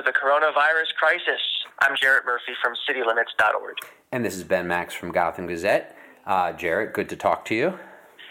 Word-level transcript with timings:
of 0.00 0.06
the 0.06 0.12
coronavirus 0.12 0.94
crisis. 0.98 1.40
I'm 1.80 1.94
Jarrett 1.94 2.24
Murphy 2.24 2.52
from 2.62 2.72
citylimits.org. 2.88 3.76
And 4.12 4.24
this 4.24 4.34
is 4.34 4.44
Ben 4.44 4.66
Max 4.66 4.94
from 4.94 5.12
Gotham 5.12 5.46
Gazette. 5.46 5.94
Uh, 6.24 6.54
Jarrett, 6.54 6.94
good 6.94 7.10
to 7.10 7.16
talk 7.16 7.44
to 7.46 7.54
you. 7.54 7.78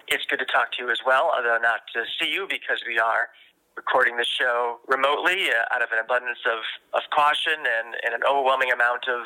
It's 0.07 0.25
good 0.25 0.39
to 0.39 0.45
talk 0.45 0.71
to 0.73 0.83
you 0.83 0.89
as 0.89 0.97
well, 1.05 1.31
although 1.35 1.59
not 1.61 1.81
to 1.93 2.05
see 2.19 2.33
you 2.33 2.47
because 2.49 2.81
we 2.87 2.97
are 2.97 3.29
recording 3.77 4.17
the 4.17 4.25
show 4.25 4.79
remotely 4.87 5.49
uh, 5.49 5.75
out 5.75 5.83
of 5.83 5.89
an 5.93 5.99
abundance 5.99 6.39
of, 6.47 6.59
of 6.95 7.07
caution 7.11 7.53
and, 7.59 7.95
and 8.03 8.15
an 8.15 8.21
overwhelming 8.27 8.71
amount 8.71 9.07
of 9.07 9.25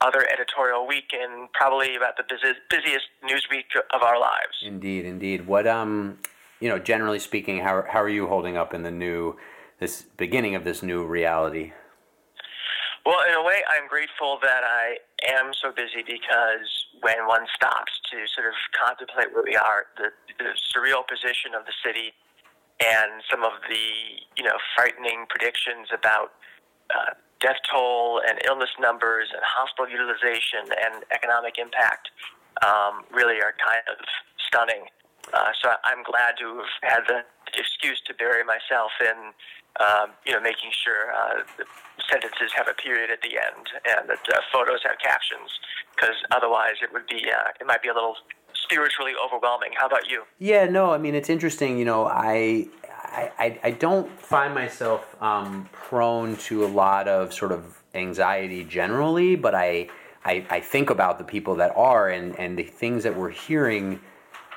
other 0.00 0.26
editorial 0.32 0.84
week 0.84 1.12
and 1.12 1.52
probably 1.52 1.94
about 1.94 2.16
the 2.16 2.24
busiest, 2.28 2.58
busiest 2.68 3.06
news 3.22 3.46
week 3.52 3.66
of 3.94 4.02
our 4.02 4.18
lives. 4.18 4.58
Indeed, 4.62 5.04
indeed. 5.04 5.46
What 5.46 5.68
um, 5.68 6.18
you 6.58 6.68
know, 6.68 6.80
generally 6.80 7.20
speaking, 7.20 7.60
how 7.60 7.84
how 7.88 8.02
are 8.02 8.08
you 8.08 8.26
holding 8.26 8.56
up 8.56 8.74
in 8.74 8.82
the 8.82 8.90
new 8.90 9.36
this 9.78 10.02
beginning 10.16 10.54
of 10.54 10.64
this 10.64 10.82
new 10.82 11.04
reality? 11.04 11.72
Well, 13.06 13.24
in 13.26 13.34
a 13.34 13.42
way, 13.42 13.62
I'm 13.72 13.88
grateful 13.88 14.38
that 14.42 14.64
I 14.64 14.98
am 15.32 15.52
so 15.54 15.72
busy 15.72 16.04
because 16.04 16.68
when 17.00 17.26
one 17.26 17.46
stops 17.54 17.92
to 18.12 18.26
sort 18.28 18.48
of 18.48 18.54
contemplate 18.76 19.32
where 19.32 19.44
we 19.44 19.56
are, 19.56 19.86
the, 19.96 20.10
the 20.38 20.52
surreal 20.60 21.06
position 21.06 21.54
of 21.56 21.64
the 21.64 21.72
city, 21.84 22.12
and 22.84 23.22
some 23.30 23.42
of 23.42 23.58
the 23.68 24.22
you 24.36 24.44
know 24.44 24.54
frightening 24.76 25.26
predictions 25.28 25.88
about 25.90 26.36
uh, 26.94 27.14
death 27.40 27.58
toll 27.70 28.20
and 28.28 28.38
illness 28.46 28.70
numbers 28.78 29.28
and 29.32 29.42
hospital 29.42 29.90
utilization 29.90 30.70
and 30.74 31.04
economic 31.10 31.58
impact 31.58 32.10
um, 32.62 33.06
really 33.10 33.40
are 33.40 33.54
kind 33.56 33.82
of 33.90 33.98
stunning. 34.36 34.86
Uh, 35.32 35.52
so 35.60 35.70
I'm 35.84 36.02
glad 36.02 36.36
to 36.40 36.62
have 36.64 36.74
had 36.82 37.02
the 37.06 37.20
excuse 37.58 38.00
to 38.06 38.14
bury 38.14 38.44
myself 38.44 38.90
in, 39.00 39.32
um, 39.80 40.10
you 40.26 40.32
know, 40.32 40.40
making 40.40 40.70
sure 40.84 41.12
uh, 41.12 41.42
sentences 42.10 42.50
have 42.56 42.68
a 42.68 42.74
period 42.74 43.10
at 43.10 43.20
the 43.22 43.38
end 43.38 43.66
and 43.86 44.08
that 44.08 44.24
uh, 44.32 44.40
photos 44.52 44.80
have 44.88 44.98
captions, 44.98 45.50
because 45.94 46.16
otherwise 46.30 46.76
it 46.82 46.92
would 46.92 47.06
be, 47.06 47.22
uh, 47.30 47.50
it 47.60 47.66
might 47.66 47.82
be 47.82 47.88
a 47.88 47.94
little 47.94 48.16
spiritually 48.54 49.12
overwhelming. 49.24 49.70
How 49.78 49.86
about 49.86 50.10
you? 50.10 50.24
Yeah, 50.38 50.66
no, 50.66 50.90
I 50.90 50.98
mean 50.98 51.14
it's 51.14 51.30
interesting. 51.30 51.78
You 51.78 51.84
know, 51.84 52.06
I 52.06 52.68
I, 53.10 53.58
I 53.62 53.70
don't 53.70 54.10
find 54.20 54.54
myself 54.54 55.16
um, 55.22 55.68
prone 55.72 56.36
to 56.36 56.64
a 56.64 56.68
lot 56.68 57.08
of 57.08 57.32
sort 57.32 57.52
of 57.52 57.82
anxiety 57.94 58.64
generally, 58.64 59.34
but 59.34 59.54
I, 59.54 59.88
I, 60.24 60.44
I 60.50 60.60
think 60.60 60.90
about 60.90 61.18
the 61.18 61.24
people 61.24 61.54
that 61.56 61.74
are, 61.74 62.10
and, 62.10 62.38
and 62.38 62.58
the 62.58 62.64
things 62.64 63.02
that 63.04 63.16
we're 63.16 63.30
hearing 63.30 64.00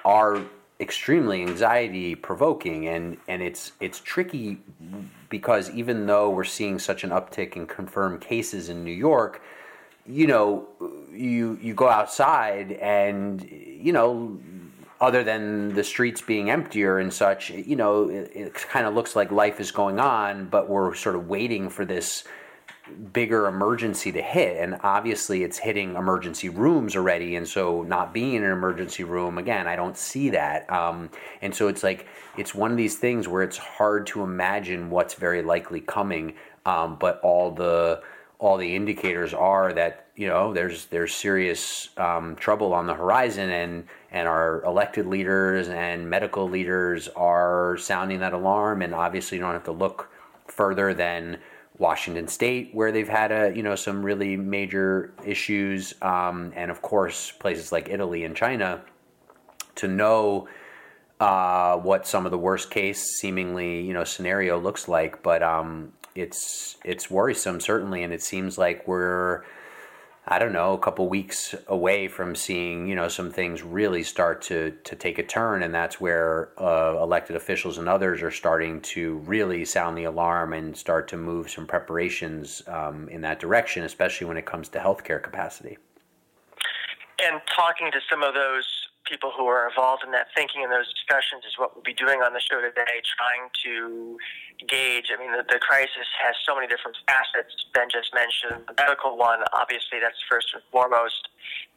are 0.04 0.42
extremely 0.82 1.44
anxiety 1.44 2.16
provoking, 2.16 2.88
and, 2.88 3.18
and 3.28 3.42
it's 3.42 3.72
it's 3.80 4.00
tricky 4.00 4.58
because 5.30 5.70
even 5.70 6.08
though 6.08 6.30
we're 6.30 6.44
seeing 6.44 6.80
such 6.80 7.04
an 7.04 7.12
uptick 7.12 7.56
in 7.56 7.68
confirmed 7.68 8.20
cases 8.22 8.68
in 8.68 8.84
New 8.84 8.92
York, 8.92 9.42
you 10.06 10.28
know, 10.28 10.68
you 11.12 11.58
you 11.62 11.74
go 11.74 11.88
outside 11.88 12.72
and 12.74 13.44
you 13.50 13.94
know 13.94 14.40
other 15.00 15.24
than 15.24 15.74
the 15.74 15.84
streets 15.84 16.22
being 16.22 16.52
emptier 16.52 17.00
and 17.00 17.12
such, 17.12 17.50
you 17.50 17.76
know, 17.76 18.08
it, 18.08 18.32
it 18.36 18.54
kind 18.54 18.86
of 18.86 18.94
looks 18.94 19.16
like 19.16 19.32
life 19.32 19.60
is 19.60 19.72
going 19.72 20.00
on, 20.00 20.46
but 20.46 20.70
we're 20.70 20.94
sort 20.94 21.16
of 21.16 21.28
waiting 21.28 21.70
for 21.70 21.86
this 21.86 22.24
bigger 23.14 23.48
emergency 23.48 24.12
to 24.12 24.22
hit. 24.22 24.58
And 24.58 24.78
obviously, 24.84 25.44
it's 25.44 25.58
hitting 25.58 25.96
emergency 25.96 26.50
rooms 26.50 26.96
already. 26.96 27.36
And 27.36 27.48
so, 27.48 27.84
not 27.84 28.14
being 28.14 28.36
in 28.36 28.44
an 28.44 28.52
emergency 28.52 29.04
room, 29.04 29.38
again, 29.38 29.68
I 29.68 29.76
don't 29.76 29.98
see 29.98 30.30
that. 30.32 30.70
Um, 30.72 31.10
and 31.42 31.54
so, 31.54 31.68
it's 31.68 31.84
like, 31.84 32.08
it's 32.38 32.56
one 32.56 32.72
of 32.72 32.78
these 32.78 32.98
things 32.98 33.28
where 33.28 33.44
it's 33.44 33.58
hard 33.58 34.08
to 34.08 34.24
imagine 34.24 34.90
what's 34.90 35.14
very 35.14 35.42
likely 35.42 35.82
coming. 35.82 36.36
Um, 36.66 36.98
but 37.00 37.20
all 37.22 37.52
the 37.52 38.02
all 38.42 38.58
the 38.58 38.76
indicators 38.76 39.36
are 39.36 39.72
that 39.72 40.08
you 40.16 40.28
know 40.28 40.52
there's 40.52 40.88
there's 40.88 41.14
serious 41.14 41.90
um, 41.98 42.36
trouble 42.36 42.74
on 42.74 42.88
the 42.88 42.94
horizon 42.94 43.50
and 43.52 43.86
and 44.12 44.28
our 44.28 44.64
elected 44.64 45.06
leaders 45.06 45.70
and 45.70 46.10
medical 46.10 46.50
leaders 46.50 47.08
are 47.10 47.78
sounding 47.78 48.20
that 48.20 48.34
alarm 48.34 48.82
and 48.82 48.96
obviously 48.96 49.38
you 49.38 49.44
don't 49.44 49.54
have 49.54 49.64
to 49.64 49.72
look 49.72 50.10
further 50.48 50.92
than 50.94 51.38
Washington 51.78 52.28
State 52.28 52.70
where 52.74 52.92
they've 52.92 53.10
had 53.10 53.32
a 53.32 53.56
you 53.56 53.64
know 53.64 53.76
some 53.76 54.04
really 54.04 54.38
major 54.38 55.14
issues 55.26 55.94
um, 56.02 56.54
and 56.56 56.70
of 56.70 56.82
course 56.82 57.32
places 57.32 57.72
like 57.72 57.90
Italy 57.90 58.24
and 58.24 58.36
China 58.36 58.82
to 59.76 59.88
know 59.88 60.48
uh, 61.20 61.78
what 61.78 62.08
some 62.08 62.26
of 62.26 62.32
the 62.32 62.38
worst 62.38 62.72
case 62.72 63.02
seemingly 63.20 63.82
you 63.82 63.94
know 63.94 64.04
scenario 64.04 64.60
looks 64.60 64.88
like. 64.88 65.24
But 65.24 65.44
um, 65.44 65.94
it's 66.16 66.78
it's 66.84 67.10
worrisome 67.10 67.60
certainly, 67.60 68.04
and 68.04 68.12
it 68.12 68.22
seems 68.22 68.58
like 68.58 68.88
we're 68.88 69.44
I 70.28 70.38
don't 70.38 70.54
know 70.54 70.74
a 70.74 70.78
couple 70.78 71.10
weeks 71.10 71.56
away 71.68 72.08
from 72.08 72.36
seeing 72.36 72.88
you 72.88 72.96
know 72.96 73.08
some 73.08 73.32
things 73.32 73.64
really 73.64 74.04
start 74.04 74.42
to 74.44 74.72
to 74.84 74.96
take 74.96 75.18
a 75.18 75.24
turn, 75.24 75.64
and 75.64 75.74
that's 75.74 76.00
where 76.00 76.52
uh, 76.62 77.02
elected 77.02 77.36
officials 77.36 77.80
and 77.80 77.90
others 77.90 78.22
are 78.22 78.32
starting 78.32 78.82
to 78.82 79.18
really 79.20 79.66
sound 79.66 79.98
the 79.98 80.04
alarm 80.04 80.54
and 80.54 80.78
start 80.78 81.08
to 81.10 81.18
move 81.18 81.50
some 81.50 81.66
preparations 81.66 82.62
um, 82.68 83.10
in 83.10 83.22
that 83.22 83.40
direction, 83.40 83.84
especially 83.84 84.28
when 84.28 84.38
it 84.38 84.46
comes 84.46 84.70
to 84.70 84.80
healthcare 84.80 85.22
capacity. 85.22 85.78
And 87.24 87.42
talking 87.56 87.92
to 87.92 88.00
some 88.10 88.22
of 88.24 88.34
those 88.34 88.81
people 89.12 89.36
who 89.36 89.44
are 89.52 89.68
involved 89.68 90.08
in 90.08 90.16
that 90.16 90.32
thinking 90.32 90.64
and 90.64 90.72
those 90.72 90.88
discussions 90.96 91.44
is 91.44 91.60
what 91.60 91.76
we'll 91.76 91.84
be 91.84 91.94
doing 91.94 92.24
on 92.24 92.32
the 92.32 92.40
show 92.40 92.64
today, 92.64 93.04
trying 93.04 93.52
to 93.68 94.16
gauge. 94.64 95.12
I 95.12 95.20
mean, 95.20 95.36
the, 95.36 95.44
the 95.44 95.60
crisis 95.60 96.08
has 96.24 96.40
so 96.48 96.56
many 96.56 96.72
different 96.72 96.96
facets. 97.04 97.52
Ben 97.76 97.92
just 97.92 98.16
mentioned 98.16 98.64
the 98.72 98.76
medical 98.80 99.20
one. 99.20 99.44
Obviously, 99.52 100.00
that's 100.00 100.24
first 100.32 100.56
and 100.56 100.64
foremost. 100.72 101.28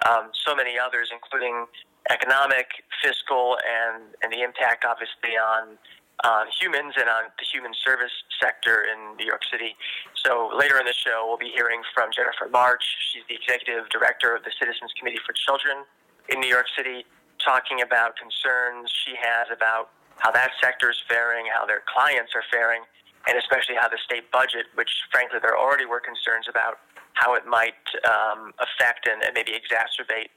Um, 0.07 0.31
so 0.47 0.55
many 0.55 0.79
others, 0.79 1.11
including 1.11 1.67
economic, 2.07 2.87
fiscal, 3.03 3.59
and 3.67 4.15
and 4.23 4.31
the 4.31 4.47
impact, 4.47 4.87
obviously, 4.87 5.35
on 5.35 5.75
on 6.23 6.47
humans 6.55 6.95
and 6.95 7.11
on 7.11 7.35
the 7.43 7.47
human 7.51 7.75
service 7.75 8.15
sector 8.39 8.87
in 8.87 9.19
New 9.19 9.27
York 9.27 9.43
City. 9.51 9.75
So 10.15 10.47
later 10.55 10.79
in 10.79 10.87
the 10.87 10.95
show, 10.95 11.27
we'll 11.27 11.43
be 11.43 11.51
hearing 11.51 11.83
from 11.91 12.15
Jennifer 12.15 12.47
March. 12.47 12.87
She's 13.11 13.27
the 13.27 13.35
executive 13.35 13.91
director 13.91 14.31
of 14.31 14.47
the 14.47 14.55
Citizens 14.55 14.95
Committee 14.95 15.19
for 15.27 15.35
Children 15.35 15.83
in 16.29 16.41
New 16.41 16.49
York 16.49 16.67
City, 16.77 17.05
talking 17.43 17.83
about 17.83 18.17
concerns 18.17 18.91
she 19.05 19.15
has 19.17 19.49
about 19.51 19.91
how 20.19 20.31
that 20.31 20.51
sector 20.63 20.91
is 20.91 20.97
faring, 21.09 21.47
how 21.53 21.67
their 21.67 21.83
clients 21.87 22.33
are 22.35 22.45
faring, 22.51 22.83
and 23.29 23.39
especially 23.39 23.75
how 23.75 23.89
the 23.89 23.99
state 24.05 24.31
budget, 24.31 24.67
which 24.75 24.91
frankly 25.11 25.39
there 25.41 25.57
already 25.57 25.87
were 25.87 26.01
concerns 26.01 26.47
about, 26.49 26.79
how 27.15 27.35
it 27.35 27.47
might 27.47 27.79
um, 28.07 28.53
affect 28.59 29.07
and, 29.07 29.23
and 29.23 29.33
maybe 29.35 29.53
exacerbate 29.53 30.31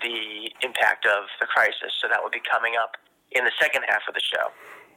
the 0.00 0.50
impact 0.62 1.06
of 1.06 1.24
the 1.40 1.46
crisis. 1.46 1.92
So 2.00 2.08
that 2.08 2.22
will 2.22 2.30
be 2.30 2.42
coming 2.50 2.74
up 2.80 2.96
in 3.32 3.44
the 3.44 3.52
second 3.60 3.82
half 3.88 4.02
of 4.08 4.14
the 4.14 4.20
show. 4.20 4.50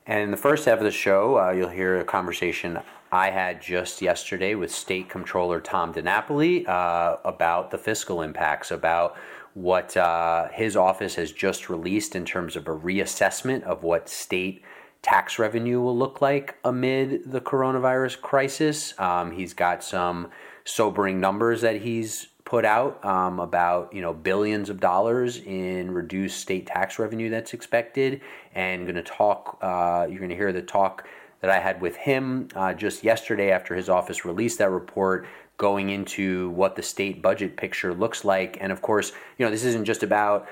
And 0.06 0.22
in 0.22 0.31
the 0.31 0.38
first 0.38 0.66
half 0.66 0.80
of 0.80 0.84
the 0.84 0.91
show, 0.91 1.40
uh, 1.40 1.52
you'll 1.52 1.70
hear 1.70 2.00
a 2.00 2.03
conversation 2.03 2.80
I 3.12 3.30
had 3.30 3.62
just 3.62 4.02
yesterday 4.02 4.56
with 4.56 4.72
State 4.72 5.08
Comptroller 5.08 5.62
Tom 5.62 5.94
DiNapoli 5.94 6.68
uh, 6.68 7.18
about 7.24 7.72
the 7.72 7.78
fiscal 7.78 8.22
impacts, 8.22 8.72
about 8.72 9.16
what 9.53 9.96
uh, 9.96 10.50
his 10.50 10.75
office 10.75 11.16
has 11.16 11.31
just 11.31 11.69
released 11.69 12.16
in 12.16 12.25
terms 12.25 12.56
of 12.56 12.68
a 12.68 12.75
reassessment 12.75 13.64
of 13.64 13.84
what 13.84 14.09
state 14.09 14.64
tax 15.02 15.38
revenue 15.38 15.80
will 15.81 15.97
look 15.97 16.22
like 16.22 16.58
amid 16.64 17.31
the 17.31 17.41
coronavirus 17.41 18.22
crisis. 18.22 18.97
Um, 19.00 19.32
he's 19.32 19.53
got 19.53 19.84
some 19.84 20.29
sobering 20.66 21.20
numbers 21.20 21.61
that 21.61 21.82
he's 21.82 22.28
put 22.46 22.66
out 22.66 23.03
um, 23.05 23.40
about 23.40 23.94
you 23.94 24.02
know 24.02 24.14
billions 24.14 24.70
of 24.70 24.79
dollars 24.79 25.38
in 25.38 25.91
reduced 25.91 26.40
state 26.40 26.66
tax 26.66 26.99
revenue 26.99 27.29
that's 27.29 27.53
expected, 27.53 28.22
and 28.56 28.85
going 28.85 28.96
to 28.96 29.03
talk. 29.03 29.58
Uh, 29.61 30.08
you're 30.09 30.20
going 30.20 30.29
to 30.29 30.35
hear 30.35 30.53
the 30.53 30.61
talk 30.61 31.08
that 31.41 31.52
I 31.52 31.59
had 31.59 31.82
with 31.82 31.97
him 31.97 32.47
uh, 32.56 32.73
just 32.73 33.03
yesterday 33.03 33.52
after 33.52 33.76
his 33.76 33.90
office 33.90 34.23
released 34.23 34.59
that 34.59 34.70
report 34.70 35.28
going 35.63 35.91
into 35.91 36.49
what 36.49 36.75
the 36.75 36.83
state 36.83 37.21
budget 37.21 37.55
picture 37.55 37.93
looks 37.93 38.25
like. 38.25 38.57
And 38.59 38.69
of 38.69 38.81
course, 38.81 39.13
you 39.37 39.45
know, 39.45 39.49
this 39.49 39.63
isn't 39.63 39.85
just 39.85 40.03
about 40.03 40.45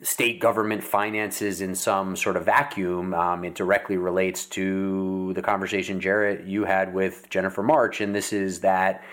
state 0.00 0.40
government 0.40 0.82
finances 0.82 1.60
in 1.60 1.74
some 1.74 2.16
sort 2.16 2.38
of 2.38 2.46
vacuum. 2.46 3.12
Um, 3.12 3.44
it 3.44 3.54
directly 3.54 3.98
relates 3.98 4.46
to 4.46 5.34
the 5.34 5.42
conversation, 5.42 6.00
Jarrett, 6.00 6.46
you 6.46 6.64
had 6.64 6.94
with 6.94 7.28
Jennifer 7.28 7.62
March. 7.62 8.00
And 8.00 8.14
this 8.14 8.32
is 8.32 8.60
that 8.60 9.04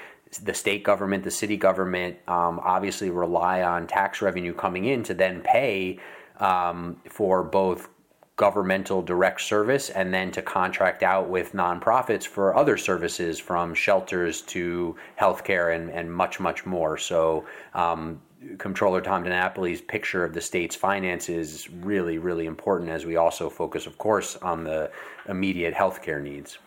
the 0.41 0.53
state 0.53 0.85
government, 0.85 1.25
the 1.25 1.31
city 1.31 1.57
government 1.57 2.15
um, 2.29 2.61
obviously 2.63 3.09
rely 3.09 3.63
on 3.63 3.85
tax 3.85 4.21
revenue 4.21 4.53
coming 4.53 4.85
in 4.85 5.03
to 5.03 5.13
then 5.13 5.41
pay 5.41 5.99
um, 6.39 7.01
for 7.09 7.43
both 7.43 7.89
governmental 8.35 9.01
direct 9.01 9.41
service 9.41 9.89
and 9.91 10.13
then 10.13 10.31
to 10.31 10.41
contract 10.41 11.03
out 11.03 11.29
with 11.29 11.53
nonprofits 11.53 12.25
for 12.25 12.55
other 12.55 12.77
services 12.77 13.39
from 13.39 13.73
shelters 13.75 14.41
to 14.41 14.95
healthcare 15.19 15.75
and, 15.75 15.89
and 15.91 16.11
much, 16.11 16.39
much 16.39 16.65
more. 16.65 16.97
So, 16.97 17.45
um, 17.73 18.21
Comptroller 18.57 18.99
Tom 18.99 19.23
DiNapoli's 19.23 19.81
picture 19.81 20.25
of 20.25 20.33
the 20.33 20.41
state's 20.41 20.75
finances 20.75 21.53
is 21.53 21.69
really, 21.69 22.17
really 22.17 22.45
important 22.45 22.89
as 22.89 23.05
we 23.05 23.15
also 23.15 23.49
focus, 23.49 23.85
of 23.85 23.97
course, 23.97 24.35
on 24.37 24.65
the 24.65 24.91
immediate 25.29 25.73
healthcare 25.73 26.21
needs. 26.21 26.57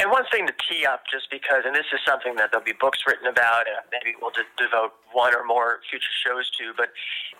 And 0.00 0.08
one 0.08 0.24
thing 0.32 0.48
to 0.48 0.56
tee 0.64 0.88
up, 0.88 1.04
just 1.04 1.28
because, 1.28 1.68
and 1.68 1.76
this 1.76 1.84
is 1.92 2.00
something 2.08 2.40
that 2.40 2.48
there'll 2.48 2.64
be 2.64 2.74
books 2.74 3.04
written 3.04 3.28
about, 3.28 3.68
and 3.68 3.76
maybe 3.92 4.16
we'll 4.16 4.32
de- 4.32 4.48
devote 4.56 4.96
one 5.12 5.36
or 5.36 5.44
more 5.44 5.84
future 5.92 6.14
shows 6.24 6.48
to, 6.56 6.72
but 6.72 6.88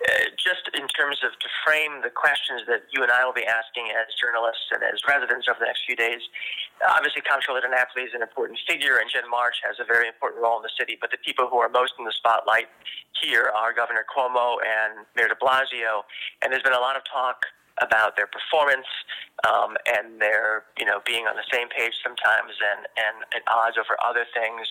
uh, 0.05 0.29
just 0.37 0.69
in 0.77 0.85
terms 0.93 1.25
of 1.25 1.33
to 1.41 1.49
frame 1.65 2.05
the 2.05 2.13
questions 2.13 2.61
that 2.69 2.85
you 2.93 3.01
and 3.01 3.09
I 3.09 3.25
will 3.25 3.33
be 3.33 3.49
asking 3.49 3.89
as 3.97 4.13
journalists 4.13 4.69
and 4.69 4.85
as 4.85 5.01
residents 5.09 5.49
over 5.49 5.57
the 5.57 5.65
next 5.65 5.89
few 5.89 5.97
days. 5.97 6.21
Obviously, 6.85 7.25
Comptroller 7.25 7.65
DiNapoli 7.65 8.05
is 8.05 8.13
an 8.13 8.21
important 8.21 8.61
figure, 8.69 9.01
and 9.01 9.09
Jen 9.09 9.25
March 9.25 9.57
has 9.65 9.81
a 9.81 9.87
very 9.87 10.05
important 10.05 10.45
role 10.45 10.61
in 10.61 10.63
the 10.63 10.75
city. 10.77 11.01
But 11.01 11.09
the 11.09 11.21
people 11.25 11.49
who 11.49 11.57
are 11.57 11.69
most 11.69 11.97
in 11.97 12.05
the 12.05 12.13
spotlight 12.13 12.69
here 13.17 13.49
are 13.57 13.73
Governor 13.73 14.05
Cuomo 14.05 14.61
and 14.61 15.09
Mayor 15.17 15.33
De 15.33 15.37
Blasio, 15.41 16.05
and 16.45 16.53
there's 16.53 16.63
been 16.63 16.77
a 16.77 16.83
lot 16.83 16.93
of 16.93 17.01
talk 17.09 17.49
about 17.81 18.15
their 18.15 18.29
performance 18.29 18.87
um, 19.43 19.75
and 19.89 20.21
their 20.21 20.63
you 20.77 20.85
know 20.85 21.01
being 21.05 21.25
on 21.25 21.35
the 21.35 21.47
same 21.51 21.67
page 21.69 21.93
sometimes 22.01 22.53
and 22.61 22.87
and, 22.95 23.25
and 23.33 23.41
odds 23.49 23.77
over 23.77 23.97
other 24.05 24.25
things. 24.33 24.65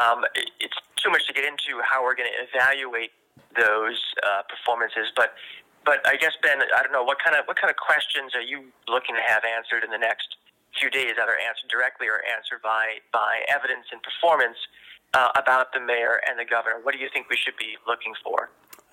Um, 0.00 0.24
it, 0.34 0.50
it's 0.60 0.76
too 0.96 1.10
much 1.12 1.26
to 1.28 1.32
get 1.32 1.44
into 1.44 1.78
how 1.84 2.02
we're 2.02 2.16
going 2.16 2.32
to 2.32 2.40
evaluate 2.48 3.12
those 3.54 4.00
uh, 4.24 4.42
performances, 4.48 5.12
but. 5.14 5.34
But 5.86 6.02
I 6.02 6.18
guess 6.18 6.34
Ben, 6.42 6.58
I 6.58 6.82
don't 6.82 6.90
know 6.90 7.06
what 7.06 7.22
kind 7.22 7.38
of 7.38 7.46
what 7.46 7.62
kind 7.62 7.70
of 7.70 7.78
questions 7.78 8.34
are 8.34 8.42
you 8.42 8.74
looking 8.90 9.14
to 9.14 9.22
have 9.22 9.46
answered 9.46 9.86
in 9.86 9.94
the 9.94 10.02
next 10.02 10.34
few 10.74 10.90
days, 10.90 11.14
either 11.14 11.38
answered 11.38 11.70
directly 11.70 12.10
or 12.10 12.26
answered 12.26 12.58
by 12.58 12.98
by 13.14 13.46
evidence 13.46 13.86
and 13.94 14.02
performance 14.02 14.58
uh, 15.14 15.30
about 15.36 15.72
the 15.72 15.80
mayor 15.80 16.20
and 16.28 16.38
the 16.38 16.44
governor. 16.44 16.76
What 16.82 16.92
do 16.92 16.98
you 16.98 17.08
think 17.12 17.30
we 17.30 17.36
should 17.36 17.56
be 17.56 17.78
looking 17.86 18.12
for? 18.22 18.50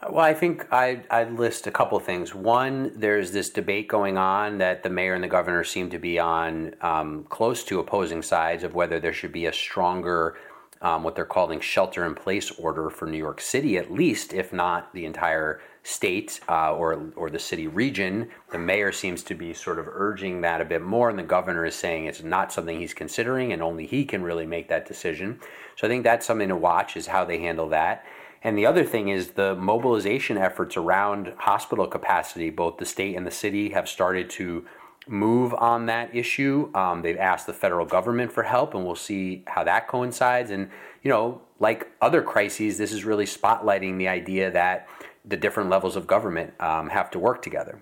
Well, 0.09 0.25
I 0.25 0.33
think 0.33 0.71
I'd, 0.71 1.05
I'd 1.09 1.33
list 1.33 1.67
a 1.67 1.71
couple 1.71 1.97
things. 1.99 2.35
One, 2.35 2.91
there's 2.95 3.31
this 3.31 3.49
debate 3.49 3.87
going 3.87 4.17
on 4.17 4.57
that 4.57 4.83
the 4.83 4.89
mayor 4.89 5.13
and 5.13 5.23
the 5.23 5.29
governor 5.29 5.63
seem 5.63 5.89
to 5.91 5.99
be 5.99 6.19
on 6.19 6.75
um, 6.81 7.25
close 7.29 7.63
to 7.65 7.79
opposing 7.79 8.21
sides 8.21 8.63
of 8.63 8.73
whether 8.73 8.99
there 8.99 9.13
should 9.13 9.31
be 9.31 9.45
a 9.45 9.53
stronger, 9.53 10.35
um, 10.81 11.03
what 11.03 11.15
they're 11.15 11.25
calling 11.25 11.61
shelter 11.61 12.05
in 12.05 12.15
place 12.15 12.51
order 12.51 12.89
for 12.89 13.05
New 13.05 13.17
York 13.17 13.39
City, 13.39 13.77
at 13.77 13.93
least, 13.93 14.33
if 14.33 14.51
not 14.51 14.93
the 14.93 15.05
entire 15.05 15.61
state 15.83 16.39
uh, 16.49 16.73
or, 16.73 17.11
or 17.15 17.29
the 17.29 17.39
city 17.39 17.67
region. 17.67 18.29
The 18.51 18.59
mayor 18.59 18.91
seems 18.91 19.23
to 19.23 19.35
be 19.35 19.53
sort 19.53 19.79
of 19.79 19.87
urging 19.87 20.41
that 20.41 20.59
a 20.59 20.65
bit 20.65 20.81
more, 20.81 21.09
and 21.09 21.19
the 21.19 21.23
governor 21.23 21.65
is 21.65 21.75
saying 21.75 22.05
it's 22.05 22.23
not 22.23 22.51
something 22.51 22.77
he's 22.77 22.93
considering, 22.93 23.53
and 23.53 23.61
only 23.61 23.85
he 23.85 24.05
can 24.05 24.23
really 24.23 24.45
make 24.45 24.67
that 24.69 24.87
decision. 24.87 25.39
So 25.77 25.87
I 25.87 25.89
think 25.89 26.03
that's 26.03 26.25
something 26.25 26.49
to 26.49 26.55
watch 26.55 26.97
is 26.97 27.07
how 27.07 27.25
they 27.25 27.39
handle 27.39 27.69
that. 27.69 28.05
And 28.43 28.57
the 28.57 28.65
other 28.65 28.83
thing 28.83 29.07
is 29.07 29.31
the 29.31 29.55
mobilization 29.55 30.37
efforts 30.37 30.75
around 30.75 31.33
hospital 31.37 31.87
capacity. 31.87 32.49
Both 32.49 32.77
the 32.77 32.85
state 32.85 33.15
and 33.15 33.25
the 33.25 33.31
city 33.31 33.69
have 33.69 33.87
started 33.87 34.29
to 34.31 34.65
move 35.07 35.53
on 35.53 35.85
that 35.85 36.13
issue. 36.15 36.69
Um, 36.75 37.01
they've 37.01 37.17
asked 37.17 37.47
the 37.47 37.53
federal 37.53 37.85
government 37.85 38.31
for 38.31 38.43
help, 38.43 38.73
and 38.73 38.85
we'll 38.85 38.95
see 38.95 39.43
how 39.47 39.63
that 39.63 39.87
coincides. 39.87 40.51
And, 40.51 40.69
you 41.03 41.09
know, 41.09 41.41
like 41.59 41.89
other 42.01 42.21
crises, 42.21 42.77
this 42.77 42.91
is 42.91 43.05
really 43.05 43.25
spotlighting 43.25 43.97
the 43.97 44.07
idea 44.07 44.51
that 44.51 44.87
the 45.25 45.37
different 45.37 45.69
levels 45.69 45.95
of 45.95 46.05
government 46.05 46.53
um, 46.59 46.89
have 46.89 47.09
to 47.11 47.19
work 47.19 47.41
together. 47.41 47.81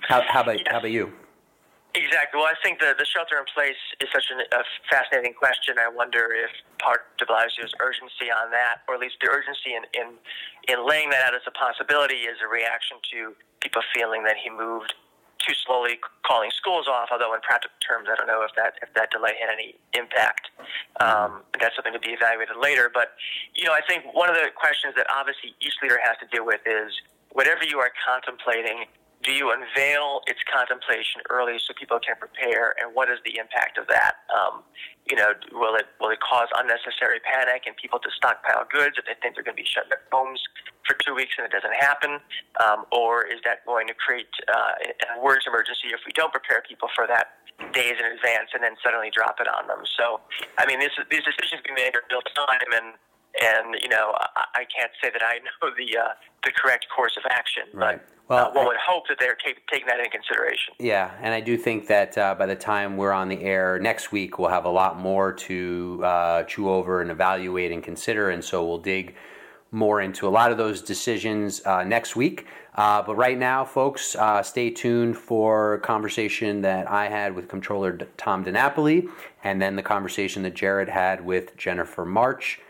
How, 0.00 0.22
how 0.26 0.42
about, 0.42 0.58
how 0.66 0.78
about 0.78 0.90
you? 0.90 1.12
Exactly. 1.94 2.38
Well, 2.38 2.46
I 2.46 2.54
think 2.62 2.78
the, 2.78 2.94
the 2.94 3.04
shelter 3.04 3.34
in 3.34 3.44
place 3.50 3.78
is 3.98 4.06
such 4.14 4.30
an, 4.30 4.46
a 4.54 4.62
fascinating 4.86 5.34
question. 5.34 5.74
I 5.74 5.90
wonder 5.90 6.30
if 6.30 6.50
part 6.78 7.10
de 7.18 7.26
Blasio's 7.26 7.74
urgency 7.82 8.30
on 8.30 8.54
that, 8.54 8.86
or 8.86 8.94
at 8.94 9.00
least 9.00 9.18
the 9.18 9.26
urgency 9.26 9.74
in, 9.74 9.82
in, 9.98 10.14
in 10.70 10.86
laying 10.86 11.10
that 11.10 11.26
out 11.26 11.34
as 11.34 11.42
a 11.50 11.54
possibility, 11.54 12.30
is 12.30 12.38
a 12.38 12.46
reaction 12.46 13.02
to 13.10 13.34
people 13.58 13.82
feeling 13.90 14.22
that 14.22 14.38
he 14.38 14.50
moved 14.54 14.94
too 15.42 15.56
slowly, 15.66 15.98
calling 16.22 16.54
schools 16.54 16.86
off. 16.86 17.08
Although 17.10 17.34
in 17.34 17.40
practical 17.42 17.74
terms, 17.82 18.06
I 18.06 18.14
don't 18.14 18.30
know 18.30 18.46
if 18.46 18.54
that 18.54 18.78
if 18.86 18.94
that 18.94 19.10
delay 19.10 19.34
had 19.40 19.50
any 19.50 19.74
impact. 19.98 20.52
Um, 21.02 21.42
that's 21.58 21.74
something 21.74 21.96
to 21.96 21.98
be 21.98 22.14
evaluated 22.14 22.54
later. 22.54 22.86
But 22.92 23.18
you 23.58 23.64
know, 23.64 23.72
I 23.74 23.82
think 23.82 24.04
one 24.14 24.30
of 24.30 24.36
the 24.36 24.54
questions 24.54 24.94
that 24.94 25.10
obviously 25.10 25.58
each 25.58 25.74
leader 25.82 25.98
has 25.98 26.14
to 26.22 26.26
deal 26.30 26.46
with 26.46 26.60
is 26.68 26.94
whatever 27.32 27.64
you 27.66 27.80
are 27.80 27.90
contemplating 27.98 28.86
do 29.22 29.32
you 29.32 29.52
unveil 29.52 30.24
its 30.24 30.40
contemplation 30.48 31.20
early 31.28 31.60
so 31.60 31.76
people 31.76 32.00
can 32.00 32.16
prepare, 32.16 32.72
and 32.80 32.96
what 32.96 33.12
is 33.12 33.20
the 33.28 33.36
impact 33.36 33.76
of 33.76 33.84
that? 33.92 34.24
Um, 34.32 34.64
you 35.04 35.16
know, 35.16 35.36
will 35.52 35.76
it 35.76 35.92
will 36.00 36.08
it 36.08 36.24
cause 36.24 36.48
unnecessary 36.56 37.20
panic 37.20 37.68
and 37.68 37.76
people 37.76 38.00
to 38.00 38.08
stockpile 38.16 38.64
goods 38.72 38.96
if 38.96 39.04
they 39.04 39.12
think 39.20 39.36
they're 39.36 39.44
going 39.44 39.56
to 39.56 39.60
be 39.60 39.68
shut 39.68 39.84
in 39.84 39.92
their 39.92 40.04
homes 40.08 40.40
for 40.88 40.96
two 41.04 41.12
weeks 41.12 41.36
and 41.36 41.44
it 41.44 41.52
doesn't 41.52 41.76
happen, 41.76 42.16
um, 42.64 42.88
or 42.96 43.28
is 43.28 43.44
that 43.44 43.60
going 43.68 43.84
to 43.92 43.94
create 43.94 44.32
uh, 44.48 44.80
a 45.12 45.20
worse 45.20 45.44
emergency 45.44 45.92
if 45.92 46.00
we 46.08 46.16
don't 46.16 46.32
prepare 46.32 46.64
people 46.64 46.88
for 46.96 47.04
that 47.04 47.36
days 47.76 48.00
in 48.00 48.06
advance 48.08 48.56
and 48.56 48.64
then 48.64 48.72
suddenly 48.80 49.12
drop 49.12 49.36
it 49.36 49.48
on 49.52 49.68
them? 49.68 49.84
So, 50.00 50.24
I 50.56 50.64
mean, 50.64 50.80
this, 50.80 50.96
these 51.12 51.28
decisions 51.28 51.60
be 51.60 51.76
made 51.76 51.92
in 51.92 52.00
real 52.08 52.24
time 52.32 52.72
and 52.72 52.96
and 53.38 53.78
you 53.82 53.88
know 53.88 54.16
I, 54.34 54.62
I 54.62 54.64
can't 54.66 54.90
say 55.02 55.10
that 55.12 55.22
I 55.22 55.38
know 55.46 55.70
the 55.70 55.88
uh, 55.98 56.14
the 56.44 56.52
correct 56.52 56.86
course 56.94 57.16
of 57.16 57.24
action, 57.30 57.64
right. 57.72 58.00
but 58.28 58.36
well, 58.36 58.46
uh, 58.46 58.52
one 58.52 58.66
would 58.66 58.76
hope 58.86 59.08
that 59.08 59.18
they're 59.18 59.36
take, 59.44 59.66
taking 59.66 59.86
that 59.88 59.98
into 59.98 60.10
consideration. 60.10 60.74
Yeah, 60.78 61.10
and 61.20 61.34
I 61.34 61.40
do 61.40 61.56
think 61.56 61.88
that 61.88 62.16
uh, 62.16 62.34
by 62.36 62.46
the 62.46 62.56
time 62.56 62.96
we're 62.96 63.12
on 63.12 63.28
the 63.28 63.42
air 63.42 63.78
next 63.78 64.12
week, 64.12 64.38
we'll 64.38 64.50
have 64.50 64.64
a 64.64 64.70
lot 64.70 64.98
more 64.98 65.32
to 65.32 66.00
uh, 66.04 66.42
chew 66.44 66.70
over 66.70 67.02
and 67.02 67.10
evaluate 67.10 67.72
and 67.72 67.82
consider, 67.82 68.30
and 68.30 68.44
so 68.44 68.64
we'll 68.64 68.78
dig 68.78 69.14
more 69.72 70.00
into 70.00 70.26
a 70.26 70.30
lot 70.30 70.50
of 70.50 70.58
those 70.58 70.82
decisions 70.82 71.64
uh, 71.66 71.84
next 71.84 72.16
week. 72.16 72.46
Uh, 72.74 73.02
but 73.02 73.16
right 73.16 73.38
now, 73.38 73.64
folks, 73.64 74.14
uh, 74.16 74.42
stay 74.42 74.70
tuned 74.70 75.16
for 75.16 75.74
a 75.74 75.80
conversation 75.80 76.60
that 76.62 76.90
I 76.90 77.08
had 77.08 77.34
with 77.34 77.48
Comptroller 77.48 77.98
Tom 78.16 78.44
DiNapoli, 78.44 79.08
and 79.42 79.60
then 79.60 79.76
the 79.76 79.82
conversation 79.82 80.42
that 80.44 80.54
Jarrett 80.54 80.88
had 80.88 81.24
with 81.24 81.56
Jennifer 81.56 82.04
March. 82.04 82.60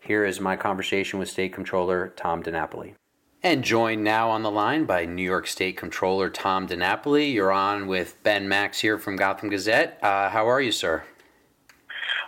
Here 0.00 0.24
is 0.24 0.40
my 0.40 0.56
conversation 0.56 1.18
with 1.18 1.28
State 1.28 1.52
Comptroller 1.52 2.12
Tom 2.16 2.42
DiNapoli. 2.42 2.94
And 3.40 3.62
joined 3.62 4.02
now 4.02 4.30
on 4.30 4.42
the 4.42 4.50
line 4.50 4.84
by 4.84 5.04
New 5.04 5.22
York 5.22 5.46
State 5.46 5.76
Comptroller 5.76 6.28
Tom 6.28 6.66
DiNapoli. 6.66 7.32
You're 7.32 7.52
on 7.52 7.86
with 7.86 8.20
Ben 8.24 8.48
Max 8.48 8.80
here 8.80 8.98
from 8.98 9.14
Gotham 9.14 9.48
Gazette. 9.48 9.96
Uh, 10.02 10.28
how 10.28 10.48
are 10.48 10.60
you, 10.60 10.72
sir? 10.72 11.04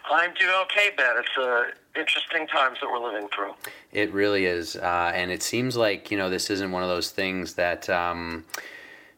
I'm 0.09 0.33
doing 0.35 0.55
okay, 0.63 0.91
Ben. 0.97 1.17
It's 1.19 1.37
uh, 1.37 1.65
interesting 1.99 2.47
times 2.47 2.79
that 2.81 2.89
we're 2.89 3.05
living 3.05 3.29
through. 3.35 3.55
It 3.91 4.13
really 4.13 4.45
is, 4.45 4.77
uh, 4.77 5.11
and 5.13 5.33
it 5.33 5.43
seems 5.43 5.77
like 5.77 6.13
you 6.13 6.17
know 6.17 6.31
this 6.31 6.49
isn't 6.49 6.71
one 6.71 6.85
of 6.85 6.89
those 6.89 7.11
things 7.11 7.55
that. 7.55 7.91
Um, 7.91 8.45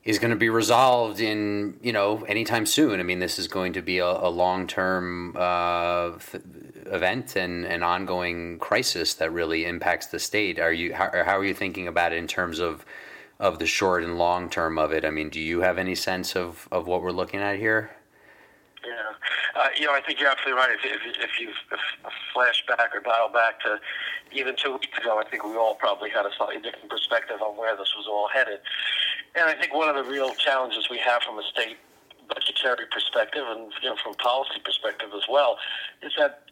is 0.04 0.18
going 0.18 0.32
to 0.32 0.36
be 0.36 0.50
resolved 0.50 1.20
in 1.20 1.78
you 1.80 1.92
know 1.92 2.24
anytime 2.24 2.66
soon. 2.66 2.98
I 2.98 3.04
mean, 3.04 3.20
this 3.20 3.38
is 3.38 3.46
going 3.46 3.74
to 3.74 3.82
be 3.82 3.98
a, 3.98 4.06
a 4.06 4.30
long 4.30 4.66
term 4.66 5.36
uh, 5.36 6.18
event 6.92 7.36
and 7.36 7.64
an 7.64 7.82
ongoing 7.82 8.58
crisis 8.58 9.14
that 9.14 9.32
really 9.32 9.64
impacts 9.64 10.06
the 10.06 10.18
state. 10.18 10.60
Are 10.60 10.72
you 10.72 10.94
how, 10.94 11.10
how 11.24 11.38
are 11.38 11.44
you 11.44 11.54
thinking 11.54 11.88
about 11.88 12.12
it 12.12 12.16
in 12.16 12.28
terms 12.28 12.60
of 12.60 12.84
of 13.40 13.58
the 13.58 13.66
short 13.66 14.04
and 14.04 14.18
long 14.18 14.48
term 14.48 14.78
of 14.78 14.92
it? 14.92 15.04
I 15.04 15.10
mean, 15.10 15.28
do 15.28 15.40
you 15.40 15.62
have 15.62 15.78
any 15.78 15.96
sense 15.96 16.36
of, 16.36 16.68
of 16.70 16.86
what 16.86 17.02
we're 17.02 17.10
looking 17.10 17.40
at 17.40 17.58
here? 17.58 17.90
Yeah, 18.86 19.60
uh, 19.60 19.68
you 19.78 19.86
know, 19.86 19.92
I 19.92 20.00
think 20.00 20.20
you're 20.20 20.30
absolutely 20.30 20.60
right. 20.60 20.70
If, 20.72 20.84
if, 20.84 21.24
if 21.24 21.40
you 21.40 21.50
flash 22.32 22.62
back 22.68 22.94
or 22.94 23.00
dial 23.00 23.30
back 23.32 23.60
to 23.60 23.80
even 24.32 24.54
two 24.56 24.72
weeks 24.72 24.96
ago, 24.98 25.18
I 25.18 25.28
think 25.28 25.44
we 25.44 25.56
all 25.56 25.74
probably 25.74 26.10
had 26.10 26.24
a 26.24 26.30
slightly 26.36 26.60
different 26.62 26.88
perspective 26.88 27.42
on 27.42 27.56
where 27.56 27.76
this 27.76 27.92
was 27.96 28.06
all 28.08 28.28
headed. 28.32 28.60
And 29.34 29.44
I 29.48 29.54
think 29.54 29.74
one 29.74 29.88
of 29.88 29.96
the 29.96 30.10
real 30.10 30.34
challenges 30.34 30.88
we 30.90 30.98
have 30.98 31.22
from 31.22 31.38
a 31.38 31.42
state 31.42 31.76
budgetary 32.28 32.86
perspective 32.90 33.44
and 33.46 33.72
you 33.82 33.88
know, 33.88 33.96
from 34.02 34.14
policy 34.14 34.60
perspective 34.64 35.10
as 35.14 35.24
well 35.28 35.58
is 36.02 36.12
that 36.18 36.44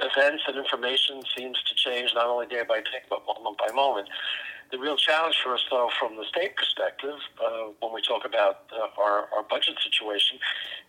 events 0.00 0.42
and 0.46 0.56
information 0.56 1.22
seems 1.36 1.62
to 1.62 1.74
change 1.74 2.10
not 2.14 2.26
only 2.26 2.46
day 2.46 2.62
by 2.66 2.78
day 2.78 3.02
but 3.08 3.22
moment 3.26 3.58
by 3.58 3.72
moment. 3.74 4.08
The 4.70 4.78
real 4.78 4.96
challenge 4.96 5.36
for 5.42 5.52
us, 5.54 5.64
though, 5.68 5.90
from 5.98 6.16
the 6.16 6.24
state 6.24 6.54
perspective, 6.54 7.18
uh, 7.44 7.74
when 7.80 7.92
we 7.92 8.00
talk 8.02 8.24
about 8.24 8.70
uh, 8.70 9.02
our, 9.02 9.26
our 9.34 9.42
budget 9.42 9.74
situation, 9.82 10.38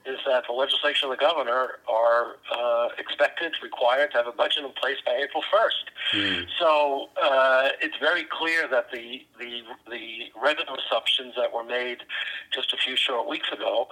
is 0.05 0.19
that 0.27 0.43
the 0.47 0.53
legislature 0.53 1.07
and 1.07 1.13
the 1.13 1.17
governor 1.17 1.79
are 1.89 2.37
uh, 2.55 2.89
expected, 2.99 3.53
required 3.63 4.11
to 4.11 4.17
have 4.17 4.27
a 4.27 4.31
budget 4.31 4.65
in 4.65 4.71
place 4.73 4.97
by 5.03 5.13
April 5.13 5.41
1st. 5.51 6.13
Mm. 6.13 6.45
So 6.59 7.09
uh, 7.23 7.69
it's 7.81 7.97
very 7.97 8.23
clear 8.29 8.67
that 8.67 8.91
the, 8.91 9.25
the, 9.39 9.61
the 9.89 10.29
revenue 10.39 10.77
assumptions 10.77 11.33
that 11.37 11.51
were 11.51 11.63
made 11.63 11.99
just 12.53 12.73
a 12.73 12.77
few 12.77 12.95
short 12.95 13.27
weeks 13.27 13.49
ago, 13.51 13.87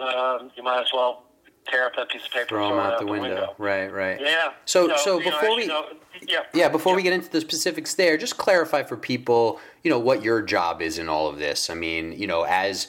um, 0.00 0.52
you 0.56 0.62
might 0.62 0.82
as 0.82 0.90
well 0.94 1.24
tear 1.66 1.86
up 1.86 1.96
that 1.96 2.08
piece 2.10 2.24
of 2.24 2.30
paper, 2.30 2.48
throw 2.48 2.68
them 2.68 2.78
out, 2.78 2.94
out 2.94 3.00
the, 3.00 3.06
window. 3.06 3.28
window. 3.28 3.54
Right, 3.58 3.92
right. 3.92 4.20
Yeah. 4.20 4.52
So, 4.64 4.96
so 4.96 5.18
before 5.18 5.42
know, 5.42 5.56
we, 5.56 5.66
know, 5.66 5.86
yeah, 6.26 6.40
yeah, 6.54 6.68
before 6.68 6.92
yeah. 6.92 6.96
we 6.96 7.02
get 7.02 7.12
into 7.12 7.30
the 7.30 7.40
specifics 7.40 7.94
there, 7.94 8.16
just 8.16 8.36
clarify 8.36 8.82
for 8.82 8.96
people, 8.96 9.60
you 9.82 9.90
know, 9.90 9.98
what 9.98 10.22
your 10.22 10.42
job 10.42 10.82
is 10.82 10.98
in 10.98 11.08
all 11.08 11.28
of 11.28 11.38
this. 11.38 11.70
I 11.70 11.74
mean, 11.74 12.12
you 12.12 12.26
know, 12.26 12.42
as 12.42 12.88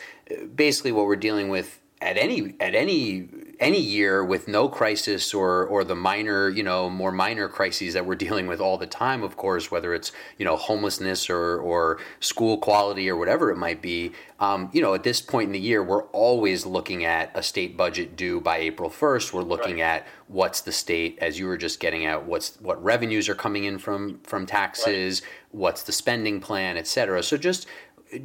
basically 0.55 0.91
what 0.91 1.05
we're 1.05 1.15
dealing 1.15 1.49
with 1.49 1.79
at 2.01 2.17
any 2.17 2.55
at 2.59 2.75
any 2.75 3.29
any 3.59 3.79
year 3.79 4.23
with 4.23 4.47
no 4.47 4.67
crisis 4.67 5.33
or 5.33 5.65
or 5.65 5.83
the 5.83 5.95
minor, 5.95 6.49
you 6.49 6.63
know, 6.63 6.89
more 6.89 7.11
minor 7.11 7.47
crises 7.47 7.93
that 7.93 8.05
we're 8.05 8.15
dealing 8.15 8.47
with 8.47 8.59
all 8.59 8.77
the 8.77 8.87
time, 8.87 9.23
of 9.23 9.37
course, 9.37 9.71
whether 9.71 9.93
it's 9.93 10.11
you 10.37 10.45
know 10.45 10.55
homelessness 10.55 11.29
or 11.29 11.59
or 11.59 11.99
school 12.19 12.57
quality 12.57 13.09
or 13.09 13.15
whatever 13.15 13.51
it 13.51 13.57
might 13.57 13.81
be. 13.81 14.11
Um, 14.39 14.69
you 14.73 14.81
know, 14.81 14.93
at 14.93 15.03
this 15.03 15.21
point 15.21 15.47
in 15.47 15.53
the 15.53 15.59
year, 15.59 15.81
we're 15.81 16.03
always 16.07 16.65
looking 16.65 17.05
at 17.05 17.31
a 17.33 17.43
state 17.43 17.77
budget 17.77 18.15
due 18.15 18.41
by 18.41 18.57
April 18.57 18.89
first. 18.89 19.33
We're 19.33 19.41
looking 19.41 19.75
right. 19.75 20.01
at 20.01 20.07
what's 20.27 20.61
the 20.61 20.71
state, 20.71 21.17
as 21.21 21.39
you 21.39 21.47
were 21.47 21.57
just 21.57 21.79
getting 21.79 22.05
at, 22.05 22.25
what's 22.25 22.59
what 22.59 22.83
revenues 22.83 23.29
are 23.29 23.35
coming 23.35 23.63
in 23.63 23.77
from 23.77 24.19
from 24.23 24.45
taxes, 24.45 25.21
right. 25.21 25.29
what's 25.51 25.83
the 25.83 25.91
spending 25.91 26.39
plan, 26.39 26.77
et 26.77 26.87
cetera. 26.87 27.23
So 27.23 27.37
just 27.37 27.67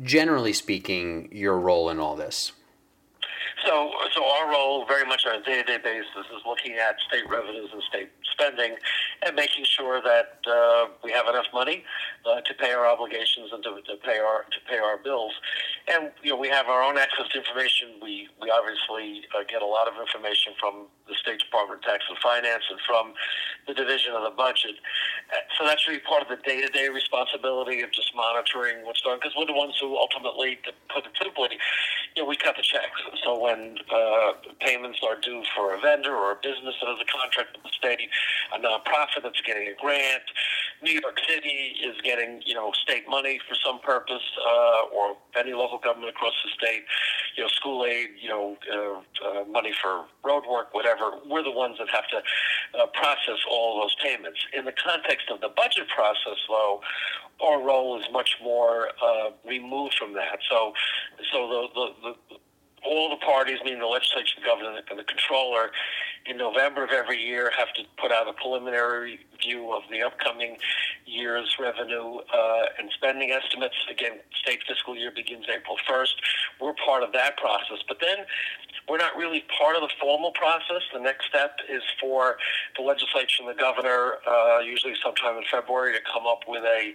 generally 0.02 0.52
speaking, 0.52 1.28
your 1.32 1.58
role 1.58 1.90
in 1.90 1.98
all 1.98 2.16
this. 2.16 2.52
So, 3.66 3.92
so 4.14 4.24
our 4.24 4.50
role, 4.50 4.86
very 4.86 5.04
much 5.04 5.26
on 5.26 5.40
a 5.40 5.42
day-to-day 5.42 5.78
basis, 5.82 6.26
is 6.30 6.42
looking 6.46 6.74
at 6.74 6.96
state 7.08 7.28
revenues 7.28 7.70
and 7.72 7.82
state 7.82 8.10
spending, 8.32 8.76
and 9.24 9.34
making 9.34 9.64
sure 9.64 10.00
that 10.02 10.38
uh, 10.46 10.88
we 11.02 11.10
have 11.12 11.26
enough 11.26 11.46
money 11.52 11.84
uh, 12.24 12.40
to 12.42 12.54
pay 12.54 12.72
our 12.72 12.86
obligations 12.86 13.50
and 13.52 13.62
to, 13.64 13.70
to 13.86 13.96
pay 14.04 14.18
our 14.18 14.44
to 14.44 14.60
pay 14.70 14.78
our 14.78 14.98
bills. 14.98 15.32
And 15.88 16.10
you 16.22 16.30
know, 16.30 16.36
we 16.36 16.48
have 16.48 16.66
our 16.66 16.82
own 16.82 16.96
access 16.98 17.28
to 17.32 17.38
information. 17.38 17.98
We 18.02 18.28
we 18.40 18.50
obviously 18.50 19.26
uh, 19.34 19.44
get 19.48 19.62
a 19.62 19.66
lot 19.66 19.88
of 19.88 19.94
information 20.00 20.54
from 20.60 20.86
the 21.08 21.14
State 21.14 21.40
Department 21.40 21.80
of 21.80 21.90
Tax 21.90 22.04
and 22.08 22.18
Finance 22.18 22.64
and 22.70 22.80
from 22.86 23.14
the 23.66 23.74
division 23.74 24.12
of 24.14 24.22
the 24.22 24.34
budget. 24.36 24.76
So 25.56 25.64
that's 25.66 25.86
really 25.88 26.00
part 26.00 26.22
of 26.22 26.28
the 26.28 26.40
day-to-day 26.40 26.88
responsibility 26.88 27.80
of 27.82 27.92
just 27.92 28.14
monitoring 28.14 28.84
what's 28.84 29.00
going. 29.02 29.18
Because 29.20 29.34
we're 29.36 29.48
the 29.48 29.56
ones 29.56 29.74
who 29.80 29.96
ultimately, 29.96 30.58
put 30.92 31.04
it 31.04 31.12
simply, 31.20 31.56
you 32.16 32.22
know, 32.22 32.28
we 32.28 32.36
cut 32.36 32.56
the 32.56 32.62
checks. 32.62 33.00
So 33.24 33.27
when 33.36 33.76
uh, 33.92 34.32
payments 34.60 35.00
are 35.02 35.20
due 35.20 35.42
for 35.54 35.74
a 35.74 35.80
vendor 35.80 36.14
or 36.14 36.32
a 36.32 36.36
business 36.42 36.74
that 36.80 36.88
has 36.88 36.98
a 37.00 37.10
contract 37.12 37.56
with 37.56 37.64
the 37.64 37.74
state, 37.76 38.08
a 38.54 38.58
nonprofit 38.58 39.22
that's 39.22 39.40
getting 39.42 39.68
a 39.68 39.74
grant, 39.80 40.22
New 40.82 40.92
York 40.92 41.18
City 41.28 41.74
is 41.84 42.00
getting, 42.02 42.40
you 42.46 42.54
know, 42.54 42.70
state 42.82 43.08
money 43.08 43.40
for 43.48 43.56
some 43.64 43.80
purpose, 43.80 44.22
uh, 44.46 44.94
or 44.94 45.16
any 45.36 45.52
local 45.52 45.78
government 45.78 46.10
across 46.10 46.34
the 46.44 46.50
state, 46.54 46.84
you 47.36 47.42
know, 47.42 47.48
school 47.48 47.84
aid, 47.84 48.10
you 48.20 48.28
know, 48.28 48.56
uh, 48.72 49.28
uh, 49.28 49.44
money 49.44 49.72
for 49.82 50.04
road 50.24 50.44
work, 50.48 50.72
whatever. 50.72 51.18
We're 51.26 51.42
the 51.42 51.50
ones 51.50 51.76
that 51.78 51.88
have 51.90 52.06
to 52.08 52.18
uh, 52.78 52.86
process 52.94 53.38
all 53.50 53.80
those 53.80 53.94
payments. 54.02 54.38
In 54.56 54.64
the 54.64 54.72
context 54.72 55.30
of 55.30 55.40
the 55.40 55.48
budget 55.48 55.88
process, 55.88 56.38
though, 56.48 56.80
our 57.40 57.62
role 57.62 57.98
is 58.00 58.06
much 58.12 58.36
more 58.42 58.88
uh, 59.02 59.30
removed 59.46 59.94
from 59.98 60.14
that. 60.14 60.38
So, 60.48 60.72
so 61.32 61.48
the, 61.48 61.68
the, 61.74 62.14
the 62.30 62.36
all 62.84 63.10
the 63.10 63.24
parties, 63.24 63.58
meaning 63.64 63.80
the 63.80 63.86
legislature, 63.86 64.38
the 64.38 64.46
governor, 64.46 64.80
and 64.90 64.98
the 64.98 65.04
comptroller, 65.04 65.70
in 66.26 66.36
November 66.36 66.84
of 66.84 66.90
every 66.90 67.16
year 67.16 67.50
have 67.56 67.72
to 67.74 67.82
put 68.00 68.12
out 68.12 68.28
a 68.28 68.32
preliminary 68.34 69.20
view 69.40 69.72
of 69.72 69.82
the 69.90 70.02
upcoming 70.02 70.56
year's 71.06 71.56
revenue 71.58 72.18
uh, 72.18 72.64
and 72.78 72.90
spending 72.94 73.30
estimates. 73.30 73.74
Again, 73.90 74.18
state 74.34 74.60
fiscal 74.68 74.96
year 74.96 75.10
begins 75.14 75.46
April 75.48 75.76
1st. 75.88 76.14
We're 76.60 76.74
part 76.84 77.02
of 77.02 77.12
that 77.12 77.36
process. 77.38 77.78
But 77.86 77.98
then 78.00 78.18
we're 78.88 78.98
not 78.98 79.16
really 79.16 79.44
part 79.58 79.76
of 79.76 79.82
the 79.82 79.90
formal 80.00 80.32
process. 80.32 80.82
The 80.92 81.00
next 81.00 81.26
step 81.28 81.58
is 81.68 81.82
for 82.00 82.38
the 82.76 82.82
legislature 82.82 83.42
and 83.44 83.48
the 83.48 83.60
governor, 83.60 84.16
uh, 84.26 84.60
usually 84.60 84.94
sometime 85.02 85.36
in 85.36 85.44
February, 85.50 85.92
to 85.92 86.00
come 86.10 86.26
up 86.26 86.40
with 86.48 86.64
a 86.64 86.94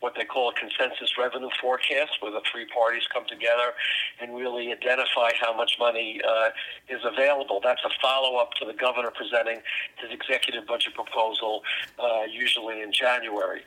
what 0.00 0.14
they 0.16 0.24
call 0.24 0.50
a 0.50 0.54
consensus 0.54 1.12
revenue 1.18 1.50
forecast, 1.60 2.12
where 2.20 2.32
the 2.32 2.40
three 2.50 2.66
parties 2.66 3.02
come 3.12 3.24
together 3.28 3.76
and 4.20 4.34
really 4.34 4.72
identify 4.72 5.30
how 5.40 5.54
much 5.56 5.76
money 5.78 6.20
uh, 6.26 6.48
is 6.88 7.00
available. 7.04 7.60
That's 7.62 7.84
a 7.84 7.90
follow 8.00 8.36
up 8.38 8.52
to 8.60 8.64
the 8.64 8.74
governor 8.74 9.10
presenting 9.10 9.60
his 10.00 10.10
executive 10.12 10.66
budget 10.66 10.94
proposal, 10.94 11.62
uh, 11.98 12.24
usually 12.30 12.80
in 12.80 12.92
January 12.92 13.62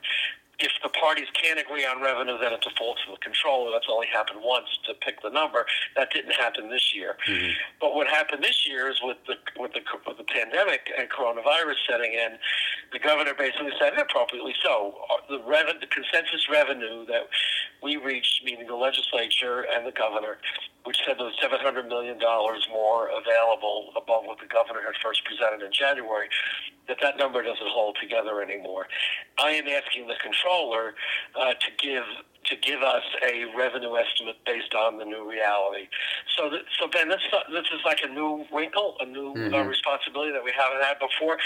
if 0.58 0.72
the 0.82 0.88
parties 0.90 1.28
can't 1.40 1.60
agree 1.60 1.86
on 1.86 2.02
revenue, 2.02 2.36
then 2.40 2.52
it 2.52 2.60
defaults 2.60 3.00
to 3.06 3.12
the 3.12 3.22
comptroller. 3.22 3.70
That's 3.70 3.86
only 3.88 4.08
happened 4.08 4.40
once 4.42 4.66
to 4.86 4.94
pick 4.94 5.22
the 5.22 5.30
number. 5.30 5.64
That 5.96 6.10
didn't 6.10 6.34
happen 6.34 6.68
this 6.68 6.94
year. 6.94 7.16
Mm-hmm. 7.28 7.52
But 7.80 7.94
what 7.94 8.08
happened 8.08 8.42
this 8.42 8.66
year 8.66 8.90
is 8.90 8.98
with 9.02 9.18
the 9.26 9.38
with 9.54 9.72
the 9.72 9.80
with 10.06 10.18
the 10.18 10.26
pandemic 10.26 10.90
and 10.98 11.08
coronavirus 11.08 11.78
setting 11.88 12.12
in, 12.12 12.38
the 12.92 12.98
governor 12.98 13.34
basically 13.38 13.72
said, 13.78 13.94
appropriately 13.98 14.54
so, 14.62 14.94
the 15.28 15.38
revenue, 15.46 15.78
the 15.78 15.86
consensus 15.86 16.48
revenue 16.50 17.06
that 17.06 17.30
we 17.82 17.96
reached, 17.96 18.42
meaning 18.44 18.66
the 18.66 18.74
legislature 18.74 19.64
and 19.72 19.86
the 19.86 19.92
governor, 19.92 20.38
which 20.88 20.96
said 21.04 21.20
there 21.20 21.28
was 21.28 21.36
$700 21.36 21.86
million 21.86 22.16
more 22.72 23.10
available 23.12 23.92
above 23.92 24.24
what 24.24 24.40
the 24.40 24.48
governor 24.48 24.80
had 24.80 24.96
first 25.04 25.20
presented 25.28 25.60
in 25.60 25.70
January, 25.70 26.32
that 26.88 26.96
that 27.02 27.18
number 27.18 27.42
doesn't 27.42 27.68
hold 27.68 27.98
together 28.00 28.40
anymore. 28.40 28.88
I 29.36 29.50
am 29.50 29.68
asking 29.68 30.08
the 30.08 30.16
comptroller 30.16 30.94
uh, 31.36 31.52
to 31.52 31.68
give 31.76 32.08
to 32.46 32.56
give 32.56 32.80
us 32.80 33.02
a 33.20 33.44
revenue 33.54 33.96
estimate 34.00 34.36
based 34.46 34.72
on 34.72 34.96
the 34.96 35.04
new 35.04 35.28
reality. 35.28 35.88
So, 36.38 36.48
that, 36.48 36.62
so 36.80 36.88
Ben, 36.88 37.10
this 37.10 37.20
this 37.52 37.68
is 37.68 37.84
like 37.84 38.00
a 38.02 38.08
new 38.08 38.46
wrinkle, 38.50 38.96
a 39.00 39.04
new 39.04 39.32
uh, 39.32 39.34
mm-hmm. 39.34 39.54
uh, 39.54 39.62
responsibility 39.64 40.32
that 40.32 40.42
we 40.42 40.52
haven't 40.56 40.82
had 40.82 40.96
before. 40.98 41.36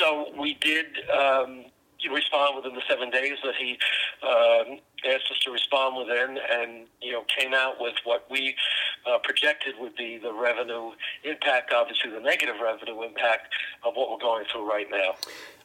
So 0.00 0.34
we 0.36 0.54
did. 0.54 0.86
Um, 1.14 1.66
respond 2.08 2.56
within 2.56 2.74
the 2.74 2.82
seven 2.88 3.10
days 3.10 3.38
that 3.44 3.54
he 3.56 3.78
um, 4.22 4.78
asked 5.06 5.30
us 5.30 5.38
to 5.44 5.50
respond 5.50 5.96
within, 5.96 6.38
and 6.52 6.86
you 7.00 7.12
know 7.12 7.24
came 7.38 7.54
out 7.54 7.80
with 7.80 7.94
what 8.04 8.26
we 8.30 8.54
uh, 9.06 9.18
projected 9.22 9.74
would 9.78 9.94
be 9.96 10.18
the 10.18 10.32
revenue 10.32 10.92
impact, 11.24 11.72
obviously 11.72 12.10
the 12.10 12.20
negative 12.20 12.56
revenue 12.62 13.02
impact 13.02 13.52
of 13.84 13.94
what 13.94 14.10
we're 14.10 14.18
going 14.18 14.44
through 14.50 14.68
right 14.68 14.86
now. 14.90 15.14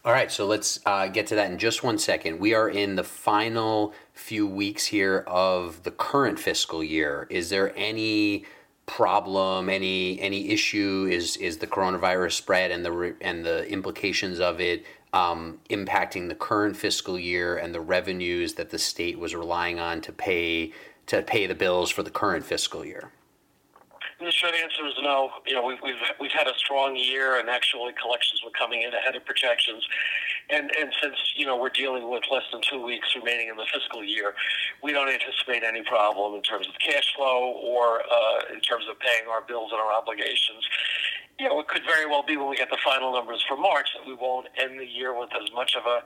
All 0.04 0.12
right, 0.12 0.32
so 0.32 0.46
let's 0.46 0.80
uh, 0.86 1.08
get 1.08 1.26
to 1.28 1.36
that 1.36 1.50
in 1.50 1.58
just 1.58 1.84
one 1.84 1.98
second. 1.98 2.40
We 2.40 2.54
are 2.54 2.70
in 2.70 2.96
the 2.96 3.04
final 3.04 3.94
few 4.14 4.46
weeks 4.46 4.86
here 4.86 5.24
of 5.26 5.82
the 5.82 5.90
current 5.90 6.38
fiscal 6.38 6.84
year. 6.84 7.26
Is 7.32 7.50
there 7.50 7.74
any 7.76 8.46
problem, 8.86 9.68
any 9.68 10.20
any 10.22 10.50
issue? 10.50 11.08
Is 11.10 11.38
is 11.38 11.58
the 11.58 11.68
coronavirus 11.68 12.34
spread 12.34 12.70
and 12.70 12.86
the 12.86 13.16
and 13.20 13.44
the 13.44 13.68
implications 13.68 14.40
of 14.40 14.62
it 14.62 14.86
um, 15.16 15.60
impacting 15.70 16.28
the 16.28 16.36
current 16.36 16.76
fiscal 16.76 17.18
year 17.18 17.56
and 17.56 17.74
the 17.74 17.80
revenues 17.80 18.56
that 18.56 18.70
the 18.70 18.78
state 18.78 19.18
was 19.18 19.34
relying 19.34 19.80
on 19.80 20.02
to 20.02 20.12
pay 20.12 20.74
to 21.08 21.22
pay 21.22 21.48
the 21.48 21.56
bills 21.56 21.90
for 21.90 22.04
the 22.04 22.10
current 22.10 22.44
fiscal 22.44 22.84
year? 22.84 23.12
The 24.20 24.32
short 24.32 24.56
answer 24.56 24.88
is 24.88 24.94
no. 25.04 25.30
You 25.46 25.54
know, 25.54 25.66
we've, 25.66 25.78
we've, 25.84 26.02
we've 26.20 26.32
had 26.32 26.48
a 26.48 26.54
strong 26.58 26.96
year, 26.96 27.38
and 27.40 27.50
actually 27.50 27.94
collections 28.02 28.42
were 28.44 28.52
coming 28.58 28.82
in 28.82 28.94
ahead 28.94 29.16
of 29.16 29.24
projections. 29.26 29.86
And 30.50 30.72
and 30.80 30.92
since 31.02 31.16
you 31.36 31.46
know 31.46 31.58
we're 31.58 31.70
dealing 31.70 32.10
with 32.10 32.24
less 32.32 32.44
than 32.52 32.62
two 32.62 32.84
weeks 32.84 33.08
remaining 33.16 33.50
in 33.50 33.56
the 33.56 33.66
fiscal 33.72 34.04
year, 34.04 34.34
we 34.84 34.92
don't 34.92 35.10
anticipate 35.10 35.64
any 35.64 35.84
problem 35.84 36.36
in 36.36 36.42
terms 36.42 36.68
of 36.68 36.74
cash 36.80 37.14
flow 37.16 37.56
or 37.64 38.02
uh, 38.02 38.54
in 38.54 38.60
terms 38.62 38.86
of 38.90 39.00
paying 39.00 39.28
our 39.30 39.42
bills 39.42 39.72
and 39.72 39.80
our 39.80 39.94
obligations 39.94 40.64
you 41.40 41.50
know, 41.50 41.60
it 41.60 41.68
could 41.68 41.84
very 41.86 42.06
well 42.06 42.24
be 42.24 42.38
when 42.38 42.50
we 42.50 42.56
get 42.56 42.70
the 42.70 42.78
final 42.84 43.12
numbers 43.12 43.44
for 43.48 43.58
March 43.58 43.90
that 43.98 44.08
we 44.08 44.14
won't 44.14 44.48
end 44.58 44.80
the 44.80 44.86
year 44.86 45.18
with 45.18 45.30
as 45.36 45.52
much 45.54 45.76
of 45.76 45.84
a 45.86 46.04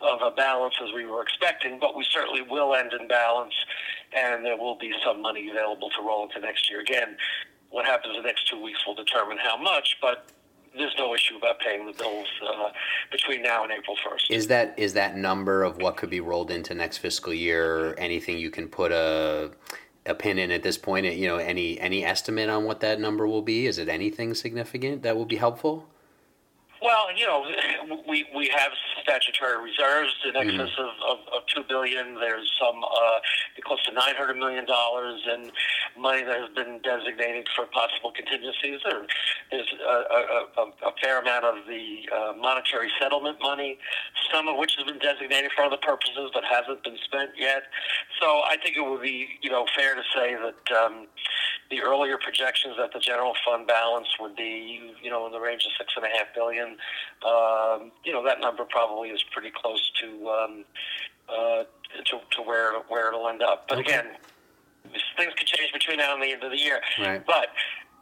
of 0.00 0.20
a 0.22 0.30
balance 0.30 0.74
as 0.80 0.94
we 0.94 1.04
were 1.04 1.22
expecting, 1.22 1.80
but 1.80 1.96
we 1.96 2.06
certainly 2.12 2.42
will 2.42 2.76
end 2.76 2.92
in 2.92 3.08
balance, 3.08 3.54
and 4.12 4.44
there 4.44 4.56
will 4.56 4.76
be 4.76 4.92
some 5.04 5.20
money 5.20 5.50
available 5.50 5.90
to 5.90 6.02
roll 6.02 6.22
into 6.22 6.38
next 6.38 6.70
year. 6.70 6.80
Again, 6.80 7.16
what 7.70 7.84
happens 7.84 8.14
the 8.14 8.22
next 8.22 8.48
two 8.48 8.62
weeks 8.62 8.78
will 8.86 8.94
determine 8.94 9.38
how 9.38 9.56
much, 9.56 9.96
but 10.00 10.28
there's 10.76 10.94
no 10.96 11.14
issue 11.14 11.36
about 11.36 11.58
paying 11.58 11.84
the 11.84 11.92
bills 11.92 12.28
uh, 12.46 12.68
between 13.10 13.42
now 13.42 13.64
and 13.64 13.72
April 13.72 13.96
1st. 13.96 14.30
Is 14.30 14.46
that 14.46 14.74
is 14.76 14.92
that 14.92 15.16
number 15.16 15.64
of 15.64 15.78
what 15.78 15.96
could 15.96 16.10
be 16.10 16.20
rolled 16.20 16.52
into 16.52 16.74
next 16.74 16.98
fiscal 16.98 17.34
year 17.34 17.96
anything 17.98 18.38
you 18.38 18.50
can 18.50 18.68
put 18.68 18.92
a 18.92 19.50
a 20.08 20.14
pin 20.14 20.38
in 20.38 20.50
at 20.50 20.62
this 20.62 20.78
point? 20.78 21.06
You 21.06 21.28
know, 21.28 21.36
any 21.36 21.78
any 21.78 22.04
estimate 22.04 22.48
on 22.48 22.64
what 22.64 22.80
that 22.80 23.00
number 23.00 23.26
will 23.26 23.42
be? 23.42 23.66
Is 23.66 23.78
it 23.78 23.88
anything 23.88 24.34
significant 24.34 25.02
that 25.02 25.16
will 25.16 25.26
be 25.26 25.36
helpful? 25.36 25.86
Well, 26.80 27.08
you 27.16 27.26
know, 27.26 27.44
we 28.08 28.26
we 28.34 28.48
have 28.54 28.72
statutory 29.02 29.62
reserves 29.62 30.14
in 30.24 30.32
mm-hmm. 30.32 30.48
excess 30.48 30.74
mm-hmm. 30.78 31.10
of, 31.10 31.18
of, 31.18 31.34
of 31.34 31.46
two 31.52 31.62
billion. 31.68 32.14
There's 32.14 32.50
some 32.58 32.82
uh, 32.84 33.18
close 33.64 33.84
to 33.86 33.92
nine 33.92 34.14
hundred 34.14 34.36
million 34.36 34.64
dollars 34.64 35.20
in 35.26 35.50
money 36.00 36.22
that 36.22 36.38
has 36.38 36.50
been 36.54 36.80
designated 36.82 37.48
for 37.56 37.66
possible 37.66 38.12
contingencies. 38.12 38.80
There, 38.84 39.06
there's 39.50 39.72
a, 39.74 39.90
a, 39.90 40.20
a, 40.56 40.64
a 40.88 40.92
fair 41.02 41.20
amount 41.20 41.44
of 41.44 41.66
the 41.66 42.06
uh, 42.14 42.32
monetary 42.38 42.90
settlement 43.00 43.38
money, 43.42 43.78
some 44.32 44.46
of 44.46 44.56
which 44.56 44.76
has 44.78 44.86
been 44.86 45.00
designated 45.00 45.50
for 45.56 45.64
other 45.64 45.78
purposes 45.82 46.30
but 46.32 46.44
hasn't 46.44 46.84
been 46.84 46.98
spent 47.04 47.30
yet. 47.36 47.64
So 48.20 48.42
I 48.46 48.56
think 48.62 48.76
it 48.76 48.88
would 48.88 49.02
be, 49.02 49.26
you 49.42 49.50
know, 49.50 49.66
fair 49.76 49.94
to 49.94 50.02
say 50.14 50.36
that. 50.36 50.76
Um, 50.76 51.06
the 51.70 51.82
earlier 51.82 52.16
projections 52.16 52.76
that 52.78 52.92
the 52.92 52.98
general 52.98 53.34
fund 53.46 53.66
balance 53.66 54.08
would 54.20 54.34
be, 54.34 54.94
you 55.02 55.10
know, 55.10 55.26
in 55.26 55.32
the 55.32 55.40
range 55.40 55.64
of 55.66 55.72
six 55.76 55.92
and 55.96 56.04
a 56.04 56.08
half 56.08 56.28
billion. 56.34 56.67
Um, 57.26 57.92
you 58.04 58.12
know, 58.12 58.24
that 58.24 58.40
number 58.40 58.64
probably 58.64 59.10
is 59.10 59.22
pretty 59.32 59.50
close 59.54 59.90
to 60.00 60.28
um, 60.28 60.64
uh, 61.28 61.64
to, 62.04 62.20
to 62.36 62.42
where 62.42 62.78
where 62.88 63.08
it'll 63.08 63.28
end 63.28 63.42
up. 63.42 63.66
But 63.68 63.78
okay. 63.78 63.92
again, 63.92 64.06
things 65.16 65.32
could 65.36 65.46
change 65.46 65.72
between 65.72 65.98
now 65.98 66.14
and 66.14 66.22
the 66.22 66.32
end 66.32 66.44
of 66.44 66.50
the 66.50 66.58
year. 66.58 66.80
Right. 66.98 67.24
But 67.26 67.48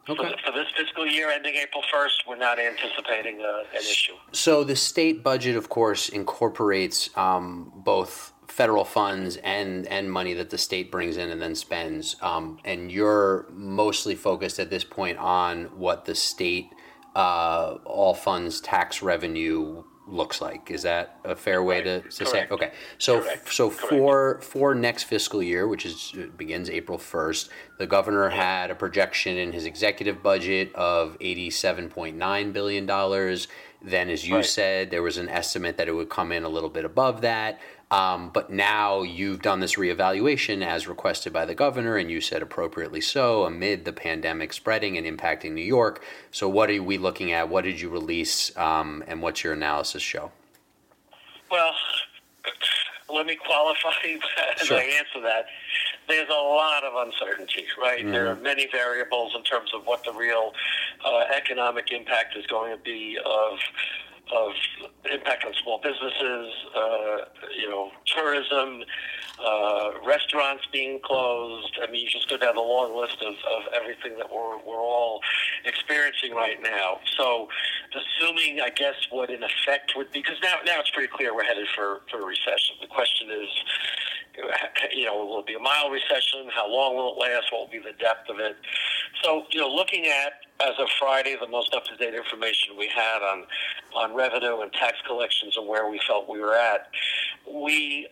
Okay. 0.09 0.23
For, 0.23 0.53
for, 0.53 0.57
this 0.57 0.69
fiscal 0.77 1.05
year 1.05 1.31
ending 1.31 1.57
April 1.57 1.83
1st, 1.93 2.29
we're 2.29 2.37
not 2.37 2.61
anticipating 2.61 3.41
uh, 3.41 3.65
an 3.75 3.81
issue. 3.81 4.13
So 4.31 4.63
the 4.63 4.77
state 4.77 5.25
budget, 5.25 5.57
of 5.57 5.69
course, 5.69 6.09
incorporates 6.09 7.11
um, 7.17 7.73
both 7.75 8.33
federal 8.47 8.85
funds 8.85 9.37
and 9.39 9.87
and 9.89 10.11
money 10.11 10.33
that 10.35 10.51
the 10.51 10.59
state 10.59 10.93
brings 10.93 11.17
in 11.17 11.31
and 11.31 11.43
then 11.43 11.55
spends. 11.55 12.17
Um, 12.23 12.59
and 12.65 12.91
you're 12.93 13.47
mostly 13.51 14.15
focused 14.15 14.61
at 14.61 14.71
this 14.71 14.85
point 14.85 15.19
on 15.19 15.65
what 15.77 16.05
the 16.05 16.15
state 16.15 16.71
uh, 17.17 17.79
all 17.85 18.13
funds 18.15 18.61
tax 18.61 19.03
revenue 19.03 19.83
looks 20.07 20.41
like. 20.41 20.71
Is 20.71 20.83
that 20.83 21.19
a 21.25 21.35
fair 21.35 21.63
way 21.63 21.81
to, 21.83 22.01
to 22.01 22.27
say? 22.27 22.43
It? 22.43 22.51
Okay, 22.51 22.73
so 22.99 23.21
Correct. 23.21 23.53
so 23.53 23.71
Correct. 23.71 23.89
for 23.89 24.41
for 24.43 24.75
next 24.75 25.05
fiscal 25.05 25.43
year, 25.43 25.67
which 25.67 25.85
is 25.87 26.15
begins 26.37 26.69
April 26.71 26.99
first, 26.99 27.49
the 27.79 27.87
governor 27.87 28.29
had 28.29 28.71
a 28.71 28.75
projection 28.75 29.37
in 29.37 29.53
his 29.53 29.65
executive 29.65 30.23
budget 30.23 30.75
of 30.75 31.17
eighty 31.21 31.51
seven 31.51 31.89
point 31.89 32.17
nine 32.17 32.53
billion 32.53 32.87
dollars. 32.87 33.49
Then, 33.83 34.09
as 34.09 34.27
you 34.27 34.37
right. 34.37 34.45
said, 34.45 34.91
there 34.91 35.03
was 35.03 35.17
an 35.17 35.29
estimate 35.29 35.77
that 35.77 35.89
it 35.89 35.93
would 35.93 36.09
come 36.09 36.33
in 36.33 36.45
a 36.45 36.49
little 36.49 36.71
bit 36.71 36.85
above 36.85 37.21
that. 37.21 37.61
Um, 37.89 38.31
but 38.31 38.51
now 38.51 39.03
you've 39.03 39.43
done 39.43 39.61
this 39.61 39.77
reevaluation 39.77 40.65
as 40.67 40.89
requested 40.89 41.33
by 41.33 41.45
the 41.45 41.55
governor, 41.55 41.97
and 41.97 42.11
you 42.11 42.21
said 42.21 42.43
appropriately 42.43 43.01
so, 43.01 43.45
amid 43.45 43.85
the 43.85 43.93
pandemic 43.93 44.53
spreading 44.53 44.99
and 44.99 45.07
impacting 45.07 45.53
New 45.53 45.63
York. 45.65 46.03
So, 46.33 46.49
what 46.49 46.69
are 46.69 46.83
we 46.83 46.99
looking 46.99 47.31
at? 47.31 47.49
What 47.49 47.63
did 47.63 47.81
you 47.81 47.89
release, 47.89 48.57
um, 48.57 49.05
and 49.07 49.23
what's 49.23 49.45
your 49.45 49.53
analysis 49.53 50.03
show? 50.03 50.33
Well, 51.49 51.73
let 53.09 53.25
me 53.25 53.37
qualify 53.37 53.91
as 54.61 54.67
sure. 54.67 54.79
I 54.79 54.83
answer 54.83 55.21
that. 55.23 55.47
There's 56.09 56.29
a 56.29 56.33
lot 56.33 56.85
of 56.85 57.07
uncertainty, 57.07 57.65
right? 57.81 58.01
Mm-hmm. 58.01 58.13
There 58.13 58.29
are 58.29 58.37
many 58.37 58.69
variables 58.71 59.35
in 59.37 59.43
terms 59.43 59.71
of 59.75 59.87
what 59.87 60.05
the 60.05 60.13
real 60.13 60.53
uh, 61.05 61.25
economic 61.35 61.91
impact 61.91 62.37
is 62.37 62.47
going 62.47 62.77
to 62.77 62.83
be 62.83 63.19
of 63.25 63.59
of 64.33 64.51
impact 65.13 65.45
on 65.45 65.53
small 65.63 65.81
businesses, 65.81 66.53
uh, 66.75 67.17
you 67.57 67.71
know, 67.71 67.91
tourism, 68.07 68.83
uh, 69.39 69.91
restaurants 70.05 70.65
being 70.73 70.99
closed. 71.05 71.79
I 71.81 71.91
mean, 71.91 72.05
you 72.05 72.11
just 72.11 72.29
go 72.29 72.37
down 72.37 72.57
the 72.57 72.61
long 72.61 72.99
list 72.99 73.19
of, 73.23 73.35
of 73.35 73.73
everything 73.73 74.19
that 74.19 74.27
we're, 74.33 74.59
we're 74.67 74.83
all 74.83 75.21
experiencing 75.65 76.35
right 76.35 76.61
now. 76.61 76.99
So, 77.17 77.49
assuming, 77.95 78.61
I 78.61 78.71
guess, 78.71 78.97
what 79.11 79.31
in 79.31 79.43
effect 79.43 79.93
would 79.97 80.11
be, 80.11 80.23
because 80.23 80.39
now, 80.43 80.57
now 80.65 80.81
it's 80.81 80.91
pretty 80.91 81.13
clear 81.13 81.35
we're 81.35 81.45
headed 81.45 81.69
for, 81.77 82.01
for 82.11 82.21
a 82.21 82.27
recession. 82.27 82.77
The 82.81 82.89
question 82.89 83.31
is, 83.31 83.49
you 84.95 85.07
know, 85.07 85.25
will 85.25 85.41
it 85.41 85.47
be 85.47 85.55
a 85.55 85.59
mild 85.59 85.93
recession? 85.93 86.49
How 86.55 86.71
long 86.71 86.97
will 86.97 87.15
it 87.15 87.21
last? 87.21 87.53
What 87.53 87.63
will 87.63 87.73
be 87.73 87.79
the 87.79 87.97
depth 87.99 88.29
of 88.29 88.39
it? 88.39 88.57
So, 89.23 89.45
you 89.51 89.61
know, 89.61 89.69
looking 89.69 90.07
at 90.07 90.33
as 90.61 90.75
of 90.79 90.89
Friday, 90.99 91.37
the 91.41 91.49
most 91.49 91.75
up-to-date 91.75 92.15
information 92.15 92.77
we 92.79 92.89
had 92.89 93.23
on 93.23 93.45
on 93.95 94.15
revenue 94.15 94.61
and 94.61 94.73
tax 94.73 94.99
collections 95.07 95.57
and 95.57 95.67
where 95.67 95.91
we 95.91 96.01
felt 96.07 96.29
we 96.29 96.41
were 96.41 96.55
at, 96.55 96.89
we 97.51 98.09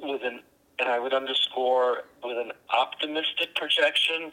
with 0.00 0.22
an 0.24 0.40
and 0.78 0.88
I 0.88 0.98
would 0.98 1.12
underscore 1.12 2.04
with 2.24 2.38
an 2.38 2.52
optimistic 2.72 3.54
projection 3.54 4.32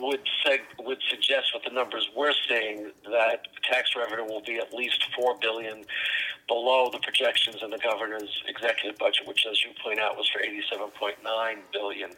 would 0.00 0.20
seg- 0.46 0.60
would 0.84 0.98
suggest 1.10 1.52
with 1.54 1.64
the 1.64 1.70
numbers 1.70 2.08
we're 2.16 2.32
seeing 2.48 2.90
that 3.10 3.46
tax 3.70 3.90
revenue 3.96 4.24
will 4.24 4.42
be 4.42 4.56
at 4.58 4.72
least 4.72 5.04
four 5.18 5.36
billion 5.40 5.84
below 6.48 6.90
the 6.92 6.98
projections 6.98 7.56
in 7.62 7.70
the 7.70 7.78
governor's 7.78 8.42
executive 8.46 8.98
budget, 8.98 9.26
which, 9.26 9.46
as 9.50 9.62
you 9.64 9.70
point 9.82 9.98
out, 10.00 10.16
was 10.16 10.28
for 10.28 10.40
eighty-seven 10.42 10.88
point 10.98 11.16
nine 11.24 11.58
billion. 11.72 12.10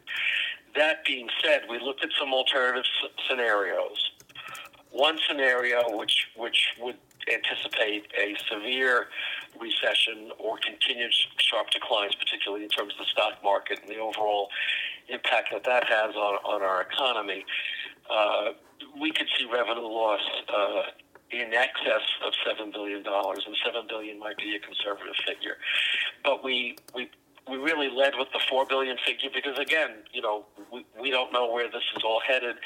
That 0.74 1.04
being 1.04 1.28
said, 1.42 1.62
we 1.70 1.78
looked 1.78 2.04
at 2.04 2.10
some 2.18 2.32
alternative 2.32 2.84
s- 3.04 3.10
scenarios. 3.28 4.10
One 4.90 5.18
scenario, 5.28 5.96
which 5.96 6.26
which 6.36 6.68
would 6.80 6.96
anticipate 7.32 8.06
a 8.16 8.36
severe 8.48 9.08
recession 9.60 10.30
or 10.38 10.58
continued 10.58 11.12
sharp 11.38 11.70
declines, 11.70 12.14
particularly 12.14 12.62
in 12.64 12.70
terms 12.70 12.92
of 12.92 12.98
the 13.00 13.10
stock 13.10 13.42
market 13.42 13.80
and 13.80 13.88
the 13.90 13.98
overall 13.98 14.48
impact 15.08 15.48
that 15.52 15.64
that 15.64 15.84
has 15.84 16.14
on, 16.14 16.34
on 16.44 16.62
our 16.62 16.82
economy, 16.82 17.44
uh, 18.10 18.52
we 19.00 19.12
could 19.12 19.26
see 19.38 19.46
revenue 19.52 19.86
loss 19.86 20.20
uh, 20.48 20.82
in 21.30 21.52
excess 21.52 22.06
of 22.24 22.32
seven 22.46 22.70
billion 22.70 23.02
dollars, 23.02 23.42
and 23.46 23.56
7 23.64 23.86
billion 23.88 24.18
might 24.18 24.36
be 24.36 24.54
a 24.56 24.60
conservative 24.60 25.14
figure. 25.26 25.56
But 26.24 26.44
we 26.44 26.76
we 26.94 27.10
we 27.48 27.56
really 27.58 27.88
led 27.88 28.14
with 28.18 28.28
the 28.32 28.40
four 28.48 28.66
billion 28.66 28.96
figure 29.06 29.30
because 29.32 29.58
again, 29.58 29.90
you 30.12 30.20
know, 30.20 30.46
we, 30.72 30.84
we 31.00 31.10
don't 31.10 31.32
know 31.32 31.50
where 31.50 31.70
this 31.70 31.82
is 31.96 32.02
all 32.04 32.20
headed. 32.26 32.56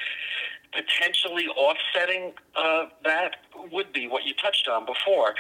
Potentially 0.73 1.47
offsetting 1.49 2.33
uh, 2.55 2.85
that 3.05 3.37
would 3.73 3.93
be 3.93 4.07
what 4.07 4.25
you 4.25 4.35
touched 4.35 4.69
on 4.69 4.87
before 4.87 5.35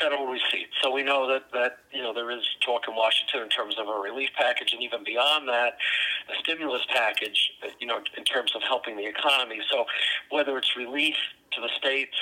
federal 0.00 0.26
receipts. 0.26 0.74
So 0.82 0.90
we 0.90 1.02
know 1.02 1.26
that, 1.28 1.50
that 1.52 1.78
you 1.92 2.02
know 2.02 2.12
there 2.12 2.30
is 2.30 2.42
talk 2.64 2.82
in 2.88 2.94
Washington 2.94 3.42
in 3.42 3.48
terms 3.48 3.76
of 3.78 3.88
a 3.88 3.98
relief 4.00 4.30
package, 4.36 4.72
and 4.72 4.82
even 4.82 5.04
beyond 5.04 5.48
that, 5.48 5.74
a 6.28 6.34
stimulus 6.42 6.82
package. 6.94 7.50
You 7.80 7.86
know, 7.86 8.00
in 8.16 8.24
terms 8.24 8.52
of 8.54 8.62
helping 8.62 8.96
the 8.96 9.06
economy. 9.06 9.60
So 9.70 9.84
whether 10.30 10.56
it's 10.58 10.76
relief 10.76 11.16
to 11.52 11.60
the 11.60 11.68
states 11.78 12.16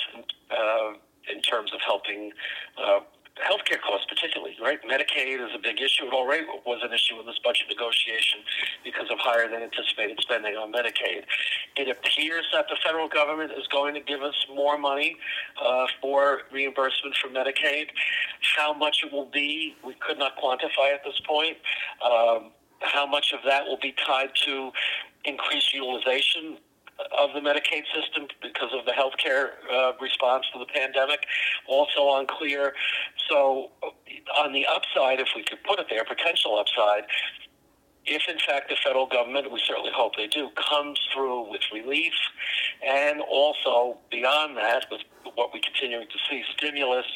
uh, 0.51 0.93
in 1.33 1.41
terms 1.43 1.73
of 1.73 1.81
helping 1.85 2.33
uh, 2.79 3.01
healthcare 3.39 3.81
costs, 3.81 4.07
particularly, 4.09 4.57
right? 4.61 4.79
Medicaid 4.83 5.41
is 5.41 5.55
a 5.55 5.59
big 5.59 5.81
issue. 5.81 6.07
It 6.07 6.13
already 6.13 6.45
was 6.67 6.81
an 6.83 6.93
issue 6.93 7.19
in 7.21 7.27
this 7.27 7.39
budget 7.43 7.67
negotiation 7.69 8.41
because 8.85 9.11
of 9.11 9.19
higher 9.19 9.49
than 9.49 9.63
anticipated 9.63 10.19
spending 10.21 10.57
on 10.57 10.73
Medicaid. 10.73 11.25
It 11.77 11.89
appears 11.89 12.47
that 12.53 12.67
the 12.69 12.77
federal 12.85 13.09
government 13.09 13.53
is 13.53 13.67
going 13.69 13.95
to 13.95 14.01
give 14.01 14.23
us 14.23 14.35
more 14.55 14.77
money 14.79 15.17
uh, 15.63 15.87
for 16.01 16.43
reimbursement 16.53 17.17
for 17.17 17.29
Medicaid. 17.29 17.87
How 18.57 18.75
much 18.75 19.03
it 19.05 19.13
will 19.13 19.31
be, 19.33 19.75
we 19.85 19.95
could 20.01 20.19
not 20.19 20.37
quantify 20.37 20.93
at 20.93 21.05
this 21.05 21.21
point. 21.27 21.57
Um, 22.05 22.53
how 22.81 23.07
much 23.07 23.33
of 23.33 23.41
that 23.47 23.65
will 23.65 23.79
be 23.81 23.95
tied 24.07 24.31
to 24.47 24.71
increased 25.25 25.75
utilization 25.75 26.59
of 27.19 27.31
the 27.35 27.41
Medicaid 27.41 27.85
system 27.95 28.29
because 28.43 28.71
of 28.73 28.85
the 28.85 28.93
healthcare 28.93 29.51
uh, 29.73 29.93
response 30.01 30.47
to 30.53 30.59
the 30.59 30.67
pandemic. 30.67 31.21
Also 31.67 32.17
unclear. 32.17 32.75
So, 33.29 33.71
on 34.39 34.53
the 34.53 34.67
upside, 34.67 35.21
if 35.21 35.29
we 35.35 35.45
could 35.45 35.63
put 35.65 35.79
it 35.79 35.87
there, 35.89 36.05
potential 36.05 36.59
upside, 36.59 37.05
if 38.07 38.23
in 38.29 38.39
fact 38.39 38.69
the 38.69 38.77
federal 38.83 39.07
government, 39.07 39.53
we 39.53 39.61
certainly 39.67 39.91
hope 39.95 40.17
they 40.17 40.27
do, 40.27 40.49
comes 40.71 40.99
through 41.15 41.51
with 41.51 41.61
relief 41.73 42.13
and 42.87 43.21
also 43.21 43.99
beyond 44.11 44.57
that 44.57 44.87
with 44.91 45.03
what 45.35 45.53
we're 45.53 45.61
continuing 45.61 46.07
to 46.09 46.19
see, 46.29 46.43
stimulus 46.57 47.07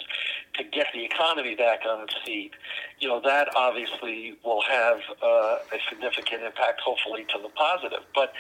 to 0.54 0.64
get 0.64 0.86
the 0.94 1.04
economy 1.04 1.54
back 1.54 1.80
on 1.88 2.02
its 2.02 2.14
feet, 2.24 2.52
you 2.98 3.08
know, 3.08 3.20
that 3.24 3.48
obviously 3.56 4.36
will 4.44 4.62
have 4.62 4.98
uh, 5.22 5.58
a 5.72 5.78
significant 5.88 6.42
impact, 6.42 6.80
hopefully 6.80 7.26
to 7.34 7.38
the 7.42 7.48
positive. 7.50 8.00
But 8.14 8.32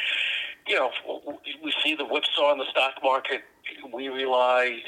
you 0.66 0.76
know, 0.76 0.90
we 1.62 1.72
see 1.82 1.94
the 1.94 2.06
whipsaw 2.06 2.52
in 2.52 2.58
the 2.58 2.64
stock 2.70 2.94
market. 3.02 3.42
We 3.92 4.08
rely 4.08 4.80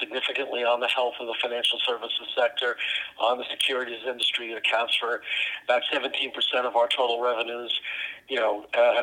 significantly 0.00 0.64
on 0.64 0.80
the 0.80 0.86
health 0.86 1.14
of 1.20 1.26
the 1.26 1.34
financial 1.42 1.78
services 1.86 2.28
sector, 2.36 2.76
on 3.18 3.38
the 3.38 3.44
securities 3.50 4.00
industry. 4.06 4.52
It 4.52 4.58
accounts 4.58 4.96
for 4.96 5.22
about 5.64 5.82
17% 5.92 6.30
of 6.64 6.76
our 6.76 6.88
total 6.88 7.20
revenues. 7.20 7.72
You 8.28 8.36
know, 8.36 8.64
uh, 8.72 9.02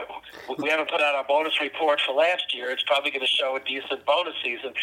we 0.57 0.69
haven't 0.69 0.89
put 0.89 1.01
out 1.01 1.15
our 1.15 1.25
bonus 1.27 1.59
report 1.61 2.01
for 2.05 2.13
last 2.13 2.55
year. 2.55 2.71
It's 2.71 2.83
probably 2.83 3.11
going 3.11 3.21
to 3.21 3.27
show 3.27 3.55
a 3.55 3.63
decent 3.63 4.05
bonus 4.05 4.33
season. 4.43 4.73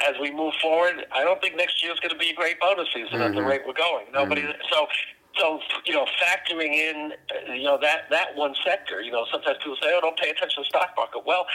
As 0.00 0.14
we 0.20 0.30
move 0.30 0.54
forward, 0.60 1.06
I 1.12 1.22
don't 1.22 1.40
think 1.40 1.56
next 1.56 1.82
year 1.82 1.92
is 1.92 2.00
going 2.00 2.10
to 2.10 2.18
be 2.18 2.30
a 2.30 2.34
great 2.34 2.58
bonus 2.60 2.88
season 2.94 3.12
mm-hmm. 3.12 3.22
at 3.22 3.32
the 3.34 3.40
mm-hmm. 3.40 3.48
rate 3.48 3.62
we're 3.66 3.74
going. 3.74 4.06
Nobody. 4.12 4.42
Mm-hmm. 4.42 4.60
So 4.72 4.86
so 5.38 5.60
you 5.84 5.94
know, 5.94 6.06
factoring 6.22 6.72
in 6.72 7.12
you 7.54 7.64
know 7.64 7.78
that 7.80 8.10
that 8.10 8.36
one 8.36 8.54
sector, 8.64 9.00
you 9.00 9.10
know, 9.10 9.26
sometimes 9.30 9.58
people 9.58 9.76
say, 9.82 9.90
"Oh, 9.92 10.00
don't 10.00 10.18
pay 10.18 10.30
attention 10.30 10.56
to 10.56 10.60
the 10.62 10.66
stock 10.66 10.90
market." 10.96 11.22
Well, 11.26 11.46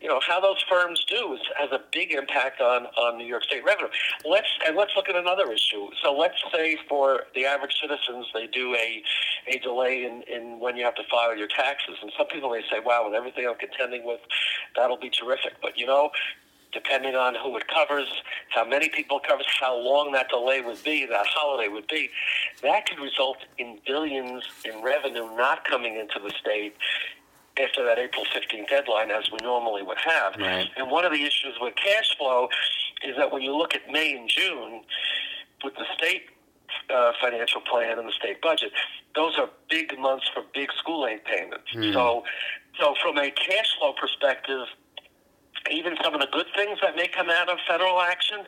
you 0.00 0.08
know 0.08 0.20
how 0.26 0.40
those 0.40 0.62
firms 0.68 1.04
do 1.08 1.36
has 1.58 1.70
a 1.72 1.80
big 1.92 2.12
impact 2.12 2.60
on 2.60 2.86
on 2.86 3.18
New 3.18 3.26
York 3.26 3.44
State 3.44 3.64
revenue. 3.64 3.90
Let's 4.24 4.48
and 4.66 4.76
let's 4.76 4.92
look 4.96 5.08
at 5.08 5.16
another 5.16 5.52
issue. 5.52 5.88
So 6.02 6.16
let's 6.16 6.42
say 6.52 6.78
for 6.88 7.24
the 7.34 7.44
average 7.44 7.74
citizens, 7.80 8.26
they 8.32 8.46
do 8.46 8.74
a 8.74 9.02
a 9.46 9.58
delay 9.58 10.04
in, 10.04 10.22
in 10.22 10.58
when 10.60 10.76
you 10.76 10.84
have 10.84 10.94
to 10.96 11.02
file 11.10 11.36
your 11.36 11.48
taxes, 11.48 11.96
and 12.02 12.12
some 12.16 12.26
people 12.28 12.50
may 12.50 12.62
say, 12.70 12.80
"Wow, 12.84 13.06
with 13.06 13.14
everything 13.14 13.46
I'm 13.46 13.56
contending 13.56 14.04
with, 14.04 14.20
that'll 14.76 14.96
be 14.96 15.10
terrific." 15.10 15.54
But 15.60 15.78
you 15.78 15.86
know, 15.86 16.10
depending 16.72 17.14
on 17.14 17.34
who 17.34 17.56
it 17.56 17.64
covers, 17.68 18.08
how 18.50 18.64
many 18.64 18.88
people 18.88 19.18
it 19.18 19.28
covers, 19.28 19.46
how 19.60 19.76
long 19.76 20.12
that 20.12 20.28
delay 20.28 20.60
would 20.60 20.82
be, 20.82 21.06
that 21.06 21.26
holiday 21.26 21.68
would 21.68 21.88
be, 21.88 22.10
that 22.62 22.86
could 22.86 22.98
result 23.00 23.38
in 23.58 23.78
billions 23.86 24.44
in 24.64 24.82
revenue 24.82 25.24
not 25.36 25.64
coming 25.64 25.96
into 25.96 26.18
the 26.22 26.30
state 26.40 26.74
after 27.58 27.84
that 27.84 27.98
April 27.98 28.24
15th 28.34 28.68
deadline 28.68 29.10
as 29.10 29.30
we 29.30 29.38
normally 29.42 29.82
would 29.82 29.98
have. 29.98 30.34
Right. 30.38 30.68
And 30.76 30.90
one 30.90 31.04
of 31.04 31.12
the 31.12 31.22
issues 31.22 31.54
with 31.60 31.74
cash 31.76 32.16
flow 32.16 32.48
is 33.04 33.16
that 33.16 33.32
when 33.32 33.42
you 33.42 33.56
look 33.56 33.74
at 33.74 33.90
May 33.90 34.16
and 34.16 34.28
June, 34.28 34.82
with 35.64 35.74
the 35.74 35.84
state 35.96 36.26
uh, 36.92 37.12
financial 37.20 37.60
plan 37.60 37.98
and 37.98 38.08
the 38.08 38.12
state 38.12 38.40
budget, 38.40 38.72
those 39.14 39.38
are 39.38 39.48
big 39.68 39.98
months 39.98 40.26
for 40.32 40.42
big 40.54 40.70
school 40.72 41.06
aid 41.06 41.24
payments. 41.24 41.66
Mm. 41.74 41.92
So, 41.92 42.24
so 42.78 42.94
from 43.02 43.18
a 43.18 43.30
cash 43.30 43.76
flow 43.78 43.92
perspective, 44.00 44.66
even 45.70 45.94
some 46.02 46.14
of 46.14 46.20
the 46.20 46.28
good 46.32 46.46
things 46.56 46.78
that 46.82 46.96
may 46.96 47.08
come 47.08 47.28
out 47.28 47.48
of 47.48 47.58
federal 47.68 48.00
action, 48.00 48.38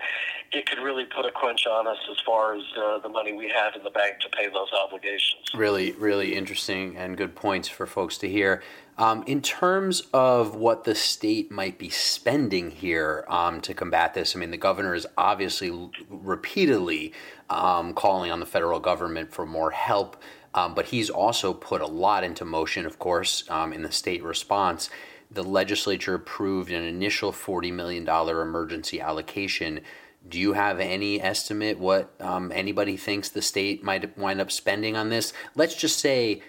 it 0.53 0.69
could 0.69 0.79
really 0.79 1.05
put 1.05 1.27
a 1.27 1.31
crunch 1.31 1.67
on 1.67 1.87
us 1.87 1.99
as 2.11 2.17
far 2.25 2.55
as 2.55 2.63
uh, 2.77 2.99
the 2.99 3.09
money 3.09 3.33
we 3.33 3.49
have 3.49 3.75
in 3.77 3.83
the 3.83 3.91
bank 3.91 4.19
to 4.21 4.29
pay 4.31 4.49
those 4.49 4.69
obligations. 4.73 5.43
Really, 5.55 5.93
really 5.93 6.35
interesting 6.35 6.97
and 6.97 7.17
good 7.17 7.35
points 7.35 7.69
for 7.69 7.87
folks 7.87 8.19
to 8.19 8.29
hear. 8.29 8.63
Um, 8.99 9.25
in 9.27 9.41
terms 9.41 10.03
of 10.13 10.55
what 10.55 10.85
the 10.85 10.95
state 10.95 11.51
might 11.51 11.79
be 11.79 11.89
spending 11.89 12.71
here 12.71 13.25
um, 13.29 13.61
to 13.63 13.73
combat 13.73 14.15
this, 14.15 14.37
I 14.37 14.39
mean, 14.39 14.51
the 14.51 14.59
governor 14.59 14.95
is 14.95 15.07
obviously 15.17 15.91
repeatedly 16.09 17.13
um, 17.49 17.95
calling 17.95 18.31
on 18.31 18.41
the 18.41 18.47
federal 18.47 18.81
government 18.81 19.33
for 19.33 19.47
more 19.47 19.71
help, 19.71 20.23
um, 20.55 20.75
but 20.75 20.87
he's 20.87 21.09
also 21.09 21.55
put 21.55 21.81
a 21.81 21.87
lot 21.87 22.23
into 22.23 22.45
motion, 22.45 22.85
of 22.85 22.99
course, 22.99 23.45
um, 23.49 23.73
in 23.73 23.83
the 23.83 23.93
state 23.93 24.23
response 24.23 24.91
the 25.33 25.43
legislature 25.43 26.15
approved 26.15 26.71
an 26.71 26.85
initial 26.85 27.33
$40 27.33 27.73
million 27.73 28.09
emergency 28.09 29.01
allocation. 29.01 29.81
Do 30.29 30.39
you 30.39 30.53
have 30.53 30.79
any 30.79 31.21
estimate 31.21 31.79
what 31.79 32.15
um, 32.21 32.53
anybody 32.53 32.97
thinks 32.97 33.29
the 33.29 33.43
state 33.43 33.83
might 33.83 34.17
wind 34.19 34.41
up 34.41 34.51
spending 34.51 34.97
on 34.97 35.09
this? 35.09 35.33
Let's 35.55 35.75
just 35.75 35.99
say 35.99 36.43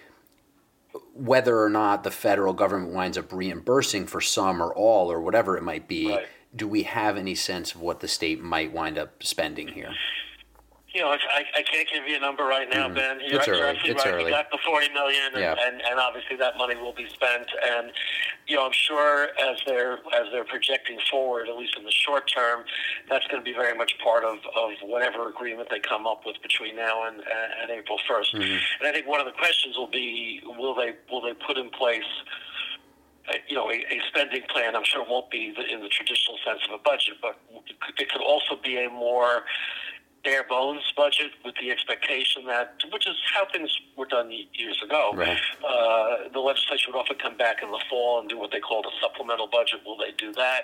whether 1.14 1.60
or 1.62 1.70
not 1.70 2.04
the 2.04 2.10
federal 2.10 2.52
government 2.52 2.92
winds 2.92 3.18
up 3.18 3.32
reimbursing 3.32 4.06
for 4.06 4.20
some 4.20 4.62
or 4.62 4.72
all 4.74 5.10
or 5.10 5.20
whatever 5.20 5.56
it 5.56 5.62
might 5.62 5.88
be. 5.88 6.10
Right. 6.10 6.26
Do 6.54 6.68
we 6.68 6.84
have 6.84 7.16
any 7.16 7.34
sense 7.34 7.74
of 7.74 7.80
what 7.80 8.00
the 8.00 8.06
state 8.06 8.40
might 8.40 8.72
wind 8.72 8.96
up 8.98 9.22
spending 9.22 9.68
here? 9.68 9.92
You 10.94 11.00
know, 11.00 11.10
I, 11.10 11.42
I 11.56 11.62
can't 11.62 11.88
give 11.92 12.06
you 12.06 12.16
a 12.16 12.20
number 12.20 12.44
right 12.44 12.68
now, 12.70 12.86
mm-hmm. 12.86 12.94
Ben. 12.94 13.18
You're, 13.20 13.40
it's. 13.40 13.46
You're 13.48 13.66
it's 13.66 14.04
right. 14.04 14.14
early. 14.14 14.24
You 14.26 14.30
got 14.30 14.50
the 14.52 14.58
forty 14.64 14.88
million, 14.94 15.34
and, 15.34 15.42
yeah. 15.42 15.56
and, 15.58 15.82
and 15.82 15.98
obviously 15.98 16.36
that 16.36 16.56
money 16.56 16.76
will 16.76 16.94
be 16.94 17.08
spent. 17.08 17.50
And 17.66 17.90
you 18.46 18.56
know, 18.56 18.66
I'm 18.66 18.72
sure 18.72 19.28
as 19.40 19.58
they're 19.66 19.94
as 20.14 20.30
they're 20.30 20.44
projecting 20.44 20.98
forward, 21.10 21.48
at 21.48 21.56
least 21.56 21.76
in 21.76 21.84
the 21.84 21.90
short 21.90 22.30
term, 22.30 22.62
that's 23.10 23.26
going 23.26 23.42
to 23.42 23.44
be 23.44 23.52
very 23.52 23.76
much 23.76 23.98
part 23.98 24.22
of, 24.24 24.38
of 24.56 24.70
whatever 24.82 25.28
agreement 25.28 25.68
they 25.68 25.80
come 25.80 26.06
up 26.06 26.22
with 26.24 26.36
between 26.42 26.76
now 26.76 27.08
and, 27.08 27.16
and 27.16 27.70
April 27.70 27.98
1st. 28.08 28.34
Mm-hmm. 28.34 28.58
And 28.80 28.88
I 28.88 28.92
think 28.92 29.08
one 29.08 29.18
of 29.18 29.26
the 29.26 29.32
questions 29.32 29.76
will 29.76 29.90
be, 29.90 30.40
will 30.44 30.76
they 30.76 30.94
will 31.10 31.20
they 31.20 31.34
put 31.34 31.58
in 31.58 31.70
place 31.70 32.06
you 33.48 33.56
know, 33.56 33.70
a, 33.70 33.74
a, 33.74 34.00
spending 34.08 34.42
plan. 34.52 34.76
I'm 34.76 34.84
sure 34.84 35.02
it 35.02 35.08
won't 35.08 35.30
be 35.30 35.52
the, 35.56 35.64
in 35.64 35.80
the 35.80 35.88
traditional 35.88 36.36
sense 36.44 36.60
of 36.68 36.78
a 36.78 36.82
budget, 36.82 37.14
but 37.22 37.40
it 37.98 38.12
could 38.12 38.20
also 38.20 38.60
be 38.62 38.76
a 38.84 38.90
more 38.90 39.44
bare 40.24 40.44
bones 40.44 40.82
budget 40.96 41.30
with 41.44 41.54
the 41.60 41.70
expectation 41.70 42.46
that, 42.46 42.74
which 42.92 43.06
is 43.06 43.14
how 43.32 43.44
things 43.52 43.70
were 43.96 44.06
done 44.06 44.30
years 44.30 44.80
ago. 44.82 45.12
Right. 45.14 45.38
Uh, 45.62 46.28
the 46.32 46.40
legislature 46.40 46.90
would 46.90 46.98
often 46.98 47.16
come 47.18 47.36
back 47.36 47.62
in 47.62 47.70
the 47.70 47.80
fall 47.88 48.20
and 48.20 48.28
do 48.28 48.38
what 48.38 48.50
they 48.50 48.60
called 48.60 48.86
a 48.86 48.94
supplemental 49.00 49.46
budget. 49.46 49.80
Will 49.84 49.98
they 49.98 50.12
do 50.16 50.32
that, 50.32 50.62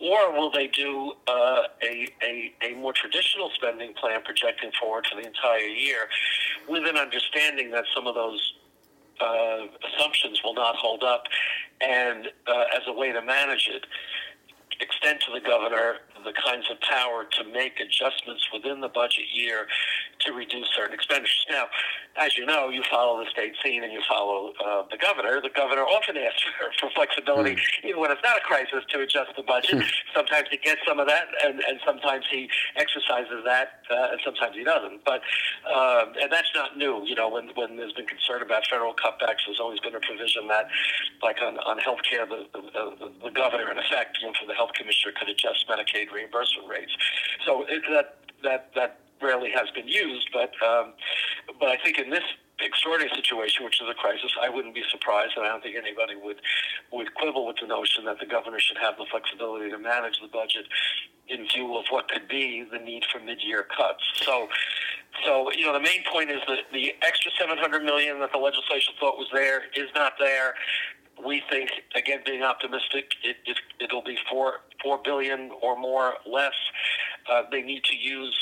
or 0.00 0.32
will 0.32 0.50
they 0.50 0.68
do 0.68 1.12
uh, 1.28 1.62
a, 1.82 2.08
a 2.22 2.52
a 2.62 2.74
more 2.74 2.92
traditional 2.92 3.50
spending 3.54 3.92
plan 3.94 4.22
projecting 4.24 4.70
forward 4.80 5.06
for 5.10 5.20
the 5.20 5.26
entire 5.26 5.58
year, 5.60 6.08
with 6.68 6.86
an 6.86 6.96
understanding 6.96 7.70
that 7.70 7.84
some 7.94 8.06
of 8.06 8.14
those 8.14 8.54
uh, 9.20 9.66
assumptions 9.88 10.40
will 10.42 10.54
not 10.54 10.76
hold 10.76 11.02
up, 11.02 11.24
and 11.80 12.28
uh, 12.46 12.64
as 12.74 12.82
a 12.86 12.92
way 12.92 13.12
to 13.12 13.22
manage 13.22 13.68
it, 13.70 13.84
extend 14.80 15.20
to 15.20 15.32
the 15.32 15.40
governor 15.40 15.98
the 16.24 16.32
kinds 16.32 16.66
of 16.70 16.80
power 16.80 17.24
to 17.38 17.44
make 17.52 17.80
adjustments 17.80 18.48
within 18.52 18.80
the 18.80 18.88
budget 18.88 19.24
year 19.32 19.66
to 20.20 20.32
reduce 20.32 20.68
certain 20.74 20.94
expenditures. 20.94 21.46
Now, 21.50 21.66
as 22.16 22.38
you 22.38 22.46
know, 22.46 22.68
you 22.70 22.82
follow 22.90 23.22
the 23.22 23.28
state 23.30 23.54
scene 23.62 23.82
and 23.82 23.92
you 23.92 24.00
follow 24.08 24.52
uh, 24.64 24.84
the 24.90 24.96
governor. 24.96 25.40
The 25.42 25.50
governor 25.50 25.82
often 25.82 26.16
asks 26.16 26.42
for, 26.58 26.88
for 26.88 26.94
flexibility, 26.94 27.56
mm. 27.56 27.88
even 27.88 28.00
when 28.00 28.10
it's 28.10 28.22
not 28.22 28.38
a 28.38 28.40
crisis, 28.40 28.84
to 28.90 29.00
adjust 29.00 29.32
the 29.36 29.42
budget. 29.42 29.82
Mm. 29.82 29.90
Sometimes 30.14 30.48
he 30.50 30.58
gets 30.58 30.80
some 30.86 30.98
of 31.00 31.08
that, 31.08 31.26
and, 31.44 31.60
and 31.60 31.80
sometimes 31.84 32.24
he 32.30 32.48
exercises 32.76 33.42
that, 33.44 33.82
uh, 33.90 34.14
and 34.14 34.20
sometimes 34.24 34.54
he 34.54 34.64
doesn't. 34.64 35.04
But 35.04 35.22
uh, 35.66 36.06
and 36.22 36.30
that's 36.30 36.50
not 36.54 36.78
new. 36.78 37.02
You 37.04 37.14
know, 37.14 37.28
when 37.28 37.50
when 37.54 37.76
there's 37.76 37.92
been 37.92 38.06
concern 38.06 38.42
about 38.42 38.66
federal 38.70 38.94
cutbacks, 38.94 39.42
there's 39.46 39.60
always 39.60 39.80
been 39.80 39.94
a 39.94 40.00
provision 40.00 40.46
that, 40.48 40.68
like 41.22 41.42
on 41.42 41.58
on 41.66 41.78
health 41.78 42.00
care, 42.08 42.26
the, 42.26 42.46
the, 42.54 42.62
the, 42.72 43.12
the 43.24 43.30
governor, 43.30 43.70
in 43.70 43.78
effect, 43.78 44.18
you 44.20 44.28
know, 44.28 44.34
for 44.38 44.46
the 44.46 44.54
health 44.54 44.70
commissioner, 44.78 45.12
could 45.18 45.28
adjust 45.28 45.66
Medicaid 45.68 46.13
reimbursement 46.14 46.68
rates. 46.68 46.92
So 47.44 47.64
it, 47.68 47.82
that 47.90 48.18
that 48.42 48.70
that 48.74 49.00
rarely 49.20 49.50
has 49.50 49.70
been 49.74 49.88
used, 49.88 50.28
but 50.32 50.52
um, 50.62 50.94
but 51.58 51.68
I 51.68 51.76
think 51.82 51.98
in 51.98 52.10
this 52.10 52.24
extraordinary 52.60 53.10
situation, 53.14 53.64
which 53.64 53.80
is 53.80 53.88
a 53.88 53.94
crisis, 53.94 54.30
I 54.40 54.48
wouldn't 54.48 54.74
be 54.74 54.84
surprised, 54.90 55.32
and 55.36 55.44
I 55.44 55.48
don't 55.48 55.62
think 55.62 55.76
anybody 55.76 56.14
would 56.14 56.40
would 56.92 57.14
quibble 57.14 57.46
with 57.46 57.56
the 57.60 57.66
notion 57.66 58.04
that 58.04 58.18
the 58.20 58.26
governor 58.26 58.60
should 58.60 58.78
have 58.78 58.96
the 58.96 59.06
flexibility 59.10 59.70
to 59.70 59.78
manage 59.78 60.20
the 60.20 60.28
budget 60.28 60.66
in 61.28 61.46
view 61.48 61.76
of 61.76 61.84
what 61.90 62.08
could 62.08 62.28
be 62.28 62.64
the 62.70 62.78
need 62.78 63.02
for 63.10 63.18
mid-year 63.18 63.66
cuts. 63.74 64.04
So, 64.16 64.48
so 65.24 65.50
you 65.52 65.66
know, 65.66 65.72
the 65.72 65.80
main 65.80 66.04
point 66.12 66.30
is 66.30 66.40
that 66.46 66.70
the 66.72 66.92
extra 67.02 67.30
700 67.38 67.82
million 67.82 68.20
that 68.20 68.30
the 68.32 68.38
legislation 68.38 68.94
thought 69.00 69.16
was 69.16 69.28
there 69.32 69.62
is 69.74 69.88
not 69.94 70.12
there. 70.18 70.54
We 71.24 71.42
think, 71.50 71.70
again, 71.94 72.20
being 72.24 72.42
optimistic, 72.42 73.12
it, 73.22 73.36
it, 73.46 73.58
it'll 73.80 74.02
be 74.02 74.18
four 74.30 74.60
four 74.82 75.00
billion 75.02 75.50
or 75.62 75.78
more 75.78 76.14
less. 76.26 76.54
Uh, 77.30 77.42
they 77.50 77.62
need 77.62 77.84
to 77.84 77.96
use 77.96 78.36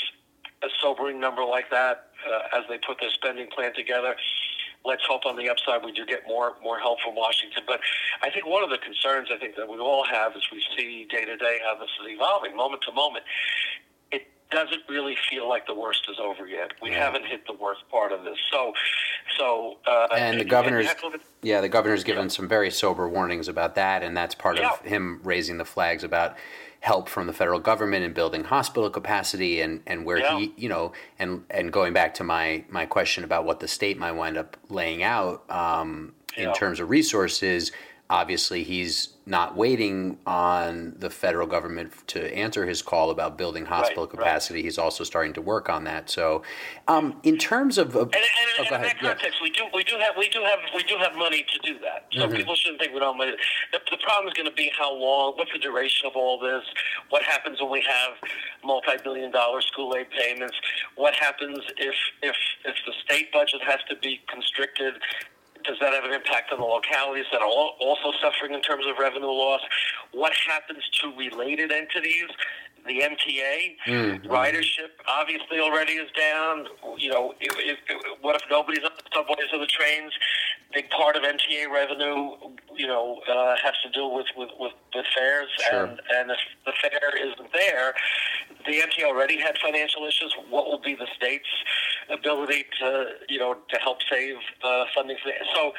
a 0.63 0.67
sobering 0.81 1.19
number 1.19 1.43
like 1.43 1.69
that 1.71 2.07
uh, 2.27 2.57
as 2.57 2.63
they 2.69 2.77
put 2.77 2.99
their 2.99 3.11
spending 3.11 3.47
plan 3.47 3.73
together. 3.73 4.15
Let's 4.85 5.03
hope 5.07 5.25
on 5.25 5.37
the 5.37 5.49
upside 5.49 5.83
we 5.83 5.93
do 5.93 6.05
get 6.05 6.27
more 6.27 6.55
more 6.61 6.79
help 6.79 6.99
from 7.01 7.15
Washington. 7.15 7.63
But 7.65 7.79
I 8.21 8.29
think 8.29 8.45
one 8.45 8.63
of 8.63 8.69
the 8.69 8.79
concerns 8.79 9.29
I 9.33 9.37
think 9.37 9.55
that 9.55 9.69
we 9.69 9.77
all 9.77 10.05
have 10.05 10.35
as 10.35 10.43
we 10.51 10.61
see 10.77 11.05
day 11.09 11.25
to 11.25 11.37
day 11.37 11.59
how 11.63 11.75
this 11.79 11.89
is 12.01 12.11
evolving, 12.11 12.55
moment 12.55 12.83
to 12.87 12.91
moment, 12.91 13.23
doesn't 14.53 14.81
really 14.89 15.17
feel 15.29 15.47
like 15.49 15.65
the 15.67 15.75
worst 15.75 16.07
is 16.09 16.17
over 16.19 16.47
yet. 16.47 16.71
We 16.81 16.91
yeah. 16.91 17.05
haven't 17.05 17.25
hit 17.25 17.45
the 17.45 17.53
worst 17.53 17.81
part 17.89 18.11
of 18.11 18.23
this. 18.23 18.37
So, 18.51 18.73
so 19.37 19.77
uh, 19.87 20.07
and 20.15 20.39
the 20.39 20.45
governor's 20.45 20.87
yeah, 21.41 21.61
the 21.61 21.69
governor's 21.69 22.03
given 22.03 22.23
yeah. 22.23 22.29
some 22.29 22.47
very 22.47 22.71
sober 22.71 23.07
warnings 23.09 23.47
about 23.47 23.75
that, 23.75 24.03
and 24.03 24.15
that's 24.15 24.35
part 24.35 24.57
yeah. 24.57 24.71
of 24.71 24.79
him 24.81 25.19
raising 25.23 25.57
the 25.57 25.65
flags 25.65 26.03
about 26.03 26.37
help 26.83 27.07
from 27.07 27.27
the 27.27 27.33
federal 27.33 27.61
government 27.61 28.03
in 28.03 28.11
building 28.11 28.43
hospital 28.43 28.89
capacity 28.89 29.61
and, 29.61 29.81
and 29.87 30.03
where 30.03 30.17
yeah. 30.17 30.37
he 30.37 30.53
you 30.57 30.67
know 30.67 30.91
and 31.17 31.41
and 31.49 31.71
going 31.71 31.93
back 31.93 32.13
to 32.13 32.25
my 32.25 32.61
my 32.69 32.85
question 32.85 33.23
about 33.23 33.45
what 33.45 33.61
the 33.61 33.67
state 33.69 33.97
might 33.97 34.11
wind 34.11 34.35
up 34.35 34.57
laying 34.69 35.01
out 35.01 35.49
um, 35.49 36.13
in 36.35 36.51
terms 36.53 36.81
of 36.81 36.89
resources 36.89 37.71
obviously 38.09 38.63
he's 38.63 39.09
not 39.25 39.55
waiting 39.55 40.17
on 40.27 40.93
the 40.99 41.09
federal 41.09 41.47
government 41.47 41.93
to 42.07 42.35
answer 42.35 42.65
his 42.65 42.81
call 42.81 43.09
about 43.09 43.37
building 43.37 43.65
hospital 43.65 44.03
right, 44.03 44.11
capacity. 44.11 44.59
Right. 44.59 44.65
He's 44.65 44.77
also 44.77 45.05
starting 45.05 45.31
to 45.33 45.41
work 45.41 45.69
on 45.69 45.85
that. 45.85 46.09
So, 46.09 46.43
um, 46.89 47.15
in 47.23 47.37
terms 47.37 47.77
of, 47.77 47.95
uh, 47.95 48.01
and, 48.01 48.15
and, 48.15 48.23
oh, 48.59 48.63
and 48.65 48.75
in 48.75 48.81
that 48.81 48.99
context, 48.99 49.39
yeah. 49.39 49.43
we 49.43 49.49
do 49.49 49.63
we 49.73 49.83
do 49.85 49.95
have 49.97 50.15
we 50.17 50.27
do 50.27 50.41
have 50.43 50.59
we 50.75 50.83
do 50.83 50.97
have 50.97 51.15
money 51.15 51.45
to 51.53 51.59
do 51.59 51.79
that. 51.79 52.07
So 52.11 52.27
mm-hmm. 52.27 52.35
people 52.35 52.55
shouldn't 52.55 52.81
think 52.81 52.93
we 52.93 52.99
don't. 52.99 53.17
The, 53.17 53.79
the 53.89 53.97
problem 54.03 54.27
is 54.27 54.33
going 54.33 54.49
to 54.49 54.55
be 54.55 54.69
how 54.77 54.93
long, 54.93 55.33
what's 55.37 55.53
the 55.53 55.59
duration 55.59 56.05
of 56.05 56.13
all 56.15 56.37
this? 56.37 56.63
What 57.09 57.23
happens 57.23 57.61
when 57.61 57.71
we 57.71 57.81
have 57.81 58.29
multi-billion 58.63 59.31
dollar 59.31 59.61
school 59.61 59.95
aid 59.97 60.07
payments? 60.11 60.55
What 60.95 61.13
happens 61.15 61.59
if 61.77 61.95
if 62.21 62.35
if 62.65 62.75
the 62.85 62.93
state 63.05 63.31
budget 63.31 63.61
has 63.65 63.79
to 63.89 63.95
be 63.95 64.19
constricted 64.27 64.95
does 65.63 65.77
that 65.79 65.93
have 65.93 66.03
an 66.03 66.13
impact 66.13 66.51
on 66.51 66.59
the 66.59 66.65
localities 66.65 67.25
that 67.31 67.41
are 67.41 67.47
also 67.47 68.11
suffering 68.21 68.53
in 68.53 68.61
terms 68.61 68.85
of 68.87 68.97
revenue 68.99 69.27
loss? 69.27 69.61
What 70.11 70.33
happens 70.33 70.83
to 71.01 71.15
related 71.15 71.71
entities? 71.71 72.29
The 72.85 72.99
MTA 72.99 73.75
mm-hmm. 73.87 74.27
ridership 74.27 74.91
obviously 75.07 75.59
already 75.59 75.93
is 75.93 76.11
down. 76.19 76.65
You 76.97 77.11
know, 77.11 77.33
if, 77.39 77.55
if, 77.57 77.79
what 78.21 78.35
if 78.35 78.41
nobody's 78.51 78.83
on 78.83 78.91
the 78.97 79.03
subways 79.13 79.47
or 79.53 79.59
the 79.59 79.67
trains? 79.67 80.11
Big 80.73 80.89
part 80.89 81.15
of 81.15 81.23
MTA 81.23 81.71
revenue, 81.71 82.31
you 82.75 82.87
know, 82.87 83.21
uh, 83.29 83.55
has 83.63 83.73
to 83.83 83.91
do 83.91 84.07
with 84.07 84.25
with, 84.35 84.49
with, 84.59 84.73
with 84.95 85.05
fares, 85.15 85.49
sure. 85.69 85.85
and 85.85 86.01
and 86.17 86.31
if 86.31 86.39
the 86.65 86.73
fare 86.81 87.15
isn't 87.15 87.53
there, 87.53 87.93
the 88.65 88.79
MTA 88.79 89.05
already 89.05 89.39
had 89.39 89.57
financial 89.59 90.05
issues. 90.05 90.33
What 90.49 90.65
will 90.65 90.79
be 90.79 90.95
the 90.95 91.07
state's 91.15 91.49
ability 92.09 92.65
to, 92.79 93.05
you 93.29 93.39
know, 93.39 93.55
to 93.69 93.77
help 93.79 93.97
save 94.09 94.35
uh, 94.63 94.85
funding 94.95 95.17
for 95.21 95.29
that? 95.29 95.45
So 95.53 95.73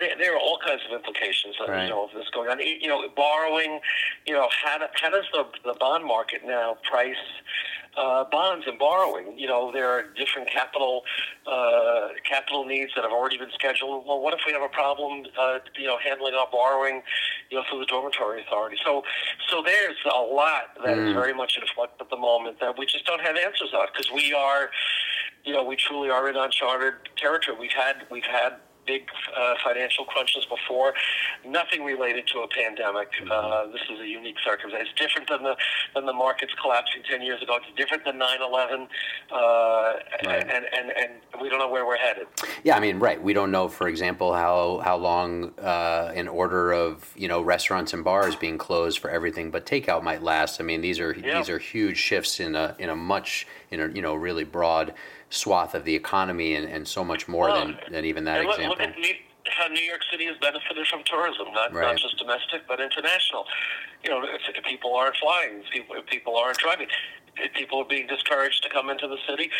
there, 0.00 0.14
there, 0.18 0.34
are 0.34 0.38
all 0.38 0.58
kinds 0.64 0.82
of 0.88 0.94
implications, 0.94 1.56
right. 1.66 1.84
you 1.84 1.90
know, 1.90 2.04
of 2.04 2.10
this 2.14 2.28
going 2.32 2.48
on. 2.48 2.60
You 2.60 2.88
know, 2.88 3.08
borrowing, 3.14 3.80
you 4.26 4.34
know, 4.34 4.48
how, 4.62 4.78
do, 4.78 4.86
how 4.94 5.10
does 5.10 5.24
the, 5.32 5.44
the 5.64 5.74
bond 5.78 6.04
market 6.04 6.44
now 6.48 6.76
price 6.90 7.16
uh, 7.98 8.24
bonds 8.30 8.64
and 8.66 8.78
borrowing. 8.78 9.38
You 9.38 9.48
know, 9.48 9.72
there 9.72 9.88
are 9.90 10.04
different 10.16 10.48
capital 10.50 11.02
uh, 11.46 12.08
capital 12.28 12.64
needs 12.64 12.92
that 12.94 13.02
have 13.02 13.12
already 13.12 13.38
been 13.38 13.50
scheduled. 13.52 14.06
Well, 14.06 14.20
what 14.20 14.34
if 14.34 14.40
we 14.46 14.52
have 14.52 14.62
a 14.62 14.68
problem, 14.68 15.24
uh, 15.38 15.58
you 15.76 15.86
know, 15.86 15.98
handling 15.98 16.34
our 16.34 16.46
borrowing, 16.50 17.02
you 17.50 17.58
know, 17.58 17.64
through 17.68 17.80
the 17.80 17.86
dormitory 17.86 18.42
authority? 18.42 18.76
So, 18.84 19.02
so 19.50 19.62
there's 19.64 19.96
a 20.04 20.22
lot 20.22 20.76
that 20.84 20.96
mm. 20.96 21.08
is 21.08 21.14
very 21.14 21.34
much 21.34 21.58
in 21.60 21.66
flux 21.74 21.92
at 22.00 22.10
the 22.10 22.16
moment 22.16 22.60
that 22.60 22.78
we 22.78 22.86
just 22.86 23.06
don't 23.06 23.20
have 23.20 23.36
answers 23.36 23.72
on 23.74 23.86
because 23.92 24.10
we 24.14 24.32
are, 24.32 24.70
you 25.44 25.52
know, 25.52 25.64
we 25.64 25.76
truly 25.76 26.10
are 26.10 26.28
in 26.28 26.36
uncharted 26.36 26.94
territory. 27.16 27.56
We've 27.58 27.72
had 27.72 28.06
we've 28.10 28.24
had 28.24 28.56
big 28.88 29.02
uh, 29.36 29.54
financial 29.62 30.04
crunches 30.06 30.46
before. 30.46 30.94
Nothing 31.46 31.84
related 31.84 32.26
to 32.32 32.40
a 32.40 32.48
pandemic. 32.48 33.12
Mm-hmm. 33.12 33.30
Uh, 33.30 33.70
this 33.70 33.82
is 33.92 34.00
a 34.00 34.08
unique 34.08 34.36
circumstance. 34.44 34.88
It's 34.88 34.98
different 34.98 35.28
than 35.28 35.42
the 35.42 35.54
than 35.94 36.06
the 36.06 36.12
markets 36.12 36.52
collapsing 36.60 37.02
ten 37.08 37.22
years 37.22 37.42
ago. 37.42 37.56
It's 37.56 37.76
different 37.76 38.04
than 38.04 38.18
9/11, 38.18 38.88
uh, 39.30 39.36
right. 40.24 40.42
and, 40.42 40.64
and 40.76 40.90
and 40.96 41.12
we 41.40 41.48
don't 41.48 41.58
know 41.58 41.68
where 41.68 41.86
we're 41.86 41.96
headed. 41.96 42.26
Yeah, 42.64 42.76
I 42.76 42.80
mean, 42.80 42.98
right. 42.98 43.22
We 43.22 43.32
don't 43.32 43.50
know, 43.50 43.68
for 43.68 43.88
example, 43.88 44.32
how 44.32 44.80
how 44.82 44.96
long 44.96 45.52
uh, 45.58 46.12
an 46.14 46.28
order 46.28 46.72
of 46.72 47.12
you 47.14 47.28
know 47.28 47.42
restaurants 47.42 47.92
and 47.92 48.02
bars 48.02 48.34
being 48.34 48.58
closed 48.58 48.98
for 48.98 49.10
everything 49.10 49.50
but 49.50 49.66
takeout 49.66 50.02
might 50.02 50.22
last. 50.22 50.60
I 50.60 50.64
mean, 50.64 50.80
these 50.80 50.98
are 50.98 51.12
yeah. 51.12 51.38
these 51.38 51.50
are 51.50 51.58
huge 51.58 51.98
shifts 51.98 52.40
in 52.40 52.56
a 52.56 52.74
in 52.78 52.88
a 52.88 52.96
much 52.96 53.46
in 53.70 53.80
a 53.80 53.88
you 53.88 54.02
know 54.02 54.14
really 54.14 54.44
broad 54.44 54.94
swath 55.30 55.74
of 55.74 55.84
the 55.84 55.94
economy 55.94 56.54
and, 56.54 56.68
and 56.68 56.86
so 56.86 57.04
much 57.04 57.28
more 57.28 57.48
well, 57.48 57.66
than, 57.66 57.78
than 57.90 58.04
even 58.04 58.24
that 58.24 58.44
look, 58.44 58.58
example. 58.58 58.78
Look 58.78 58.80
at 58.80 58.98
New, 58.98 59.14
how 59.46 59.68
New 59.68 59.82
York 59.82 60.00
City 60.10 60.26
has 60.26 60.36
benefited 60.38 60.86
from 60.86 61.02
tourism, 61.04 61.52
not 61.52 61.72
right. 61.72 61.88
not 61.88 61.96
just 61.96 62.16
domestic 62.18 62.66
but 62.66 62.80
international. 62.80 63.44
You 64.04 64.10
know, 64.10 64.22
if, 64.22 64.42
if 64.54 64.64
people 64.64 64.94
aren't 64.94 65.16
flying, 65.16 65.62
people, 65.72 65.96
people 66.06 66.36
aren't 66.36 66.58
driving 66.58 66.88
people 67.54 67.80
are 67.80 67.84
being 67.84 68.06
discouraged 68.06 68.62
to 68.62 68.68
come 68.68 68.90
into 68.90 69.06
the 69.06 69.18
city. 69.28 69.50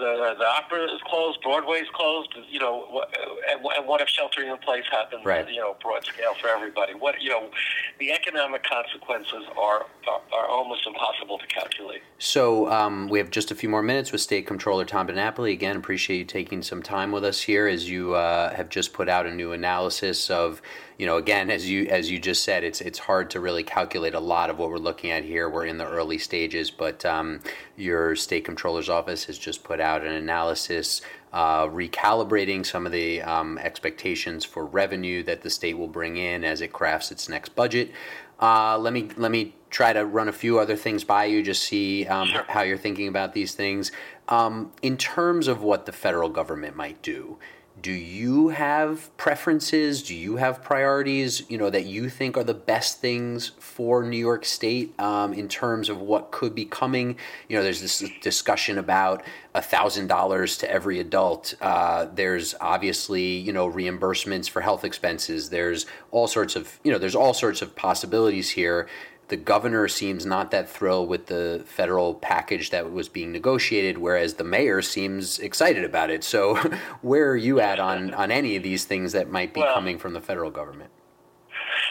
The 0.00 0.34
the 0.38 0.46
opera 0.46 0.84
is 0.84 1.00
closed, 1.06 1.40
Broadway's 1.42 1.88
closed. 1.92 2.34
You 2.48 2.58
know, 2.58 3.04
and, 3.50 3.60
and 3.76 3.86
what 3.86 4.00
if 4.00 4.08
sheltering 4.08 4.48
in 4.48 4.56
place 4.58 4.84
happens? 4.90 5.24
Right. 5.24 5.48
You 5.48 5.60
know, 5.60 5.76
broad 5.82 6.04
scale 6.04 6.34
for 6.40 6.48
everybody. 6.48 6.94
What 6.94 7.20
you 7.20 7.30
know, 7.30 7.50
the 7.98 8.12
economic 8.12 8.62
consequences 8.64 9.44
are 9.58 9.86
are, 10.08 10.20
are 10.32 10.48
almost 10.48 10.86
impossible 10.86 11.38
to 11.38 11.46
calculate. 11.46 12.02
So 12.18 12.70
um, 12.70 13.08
we 13.08 13.18
have 13.18 13.30
just 13.30 13.50
a 13.50 13.54
few 13.54 13.68
more 13.68 13.82
minutes 13.82 14.10
with 14.12 14.20
State 14.20 14.46
Comptroller 14.46 14.84
Tom 14.84 15.06
DiNapoli. 15.06 15.52
Again, 15.52 15.76
appreciate 15.76 16.18
you 16.18 16.24
taking 16.24 16.62
some 16.62 16.82
time 16.82 17.12
with 17.12 17.24
us 17.24 17.42
here 17.42 17.66
as 17.66 17.88
you 17.88 18.14
uh, 18.14 18.54
have 18.54 18.68
just 18.68 18.92
put 18.92 19.08
out 19.08 19.26
a 19.26 19.34
new 19.34 19.52
analysis 19.52 20.30
of 20.30 20.62
you 21.00 21.06
know, 21.06 21.16
again, 21.16 21.50
as 21.50 21.66
you 21.66 21.86
as 21.86 22.10
you 22.10 22.18
just 22.18 22.44
said, 22.44 22.62
it's 22.62 22.82
it's 22.82 22.98
hard 22.98 23.30
to 23.30 23.40
really 23.40 23.62
calculate 23.62 24.12
a 24.12 24.20
lot 24.20 24.50
of 24.50 24.58
what 24.58 24.68
we're 24.68 24.76
looking 24.76 25.10
at 25.10 25.24
here. 25.24 25.48
We're 25.48 25.64
in 25.64 25.78
the 25.78 25.88
early 25.88 26.18
stages, 26.18 26.70
but 26.70 27.06
um, 27.06 27.40
your 27.74 28.14
state 28.14 28.44
comptroller's 28.44 28.90
office 28.90 29.24
has 29.24 29.38
just 29.38 29.64
put 29.64 29.80
out 29.80 30.04
an 30.04 30.12
analysis 30.12 31.00
uh, 31.32 31.68
recalibrating 31.68 32.66
some 32.66 32.84
of 32.84 32.92
the 32.92 33.22
um, 33.22 33.56
expectations 33.56 34.44
for 34.44 34.66
revenue 34.66 35.22
that 35.22 35.40
the 35.40 35.48
state 35.48 35.78
will 35.78 35.88
bring 35.88 36.18
in 36.18 36.44
as 36.44 36.60
it 36.60 36.70
crafts 36.70 37.10
its 37.10 37.30
next 37.30 37.54
budget. 37.54 37.92
Uh, 38.38 38.76
let 38.76 38.92
me 38.92 39.08
let 39.16 39.30
me 39.30 39.54
try 39.70 39.94
to 39.94 40.04
run 40.04 40.28
a 40.28 40.32
few 40.32 40.58
other 40.58 40.76
things 40.76 41.02
by 41.02 41.24
you, 41.24 41.42
just 41.42 41.62
see 41.62 42.06
um, 42.08 42.28
sure. 42.28 42.44
how 42.46 42.60
you're 42.60 42.76
thinking 42.76 43.08
about 43.08 43.32
these 43.32 43.54
things. 43.54 43.90
Um, 44.28 44.70
in 44.82 44.98
terms 44.98 45.48
of 45.48 45.62
what 45.62 45.86
the 45.86 45.92
federal 45.92 46.28
government 46.28 46.76
might 46.76 47.00
do, 47.00 47.38
do 47.82 47.92
you 47.92 48.48
have 48.48 49.16
preferences? 49.16 50.02
Do 50.02 50.14
you 50.14 50.36
have 50.36 50.62
priorities 50.62 51.48
you 51.48 51.56
know 51.56 51.70
that 51.70 51.86
you 51.86 52.08
think 52.08 52.36
are 52.36 52.44
the 52.44 52.54
best 52.54 53.00
things 53.00 53.52
for 53.58 54.02
new 54.02 54.18
york 54.18 54.44
state 54.44 54.98
um, 55.00 55.32
in 55.32 55.48
terms 55.48 55.88
of 55.88 56.00
what 56.00 56.30
could 56.30 56.54
be 56.54 56.64
coming? 56.64 57.16
You 57.48 57.56
know 57.56 57.62
there's 57.62 57.80
this 57.80 58.04
discussion 58.20 58.78
about 58.78 59.22
thousand 59.54 60.06
dollars 60.08 60.58
to 60.58 60.70
every 60.70 61.00
adult. 61.00 61.54
Uh, 61.60 62.06
there's 62.14 62.54
obviously 62.60 63.22
you 63.22 63.52
know 63.52 63.70
reimbursements 63.70 64.48
for 64.48 64.60
health 64.60 64.84
expenses. 64.84 65.50
There's 65.50 65.86
all 66.10 66.26
sorts 66.26 66.56
of 66.56 66.78
you 66.84 66.92
know 66.92 66.98
there's 66.98 67.16
all 67.16 67.34
sorts 67.34 67.62
of 67.62 67.74
possibilities 67.76 68.50
here 68.50 68.88
the 69.30 69.36
governor 69.36 69.88
seems 69.88 70.26
not 70.26 70.50
that 70.50 70.68
thrilled 70.68 71.08
with 71.08 71.26
the 71.26 71.62
federal 71.64 72.14
package 72.14 72.70
that 72.70 72.92
was 72.92 73.08
being 73.08 73.30
negotiated, 73.32 73.96
whereas 73.96 74.34
the 74.34 74.44
mayor 74.44 74.82
seems 74.82 75.38
excited 75.38 75.84
about 75.84 76.10
it. 76.10 76.22
So, 76.22 76.56
where 77.00 77.30
are 77.30 77.36
you 77.36 77.60
at 77.60 77.78
on, 77.78 78.12
on 78.12 78.30
any 78.30 78.56
of 78.56 78.62
these 78.62 78.84
things 78.84 79.12
that 79.12 79.30
might 79.30 79.54
be 79.54 79.60
well, 79.60 79.72
coming 79.72 79.98
from 79.98 80.12
the 80.12 80.20
federal 80.20 80.50
government? 80.50 80.90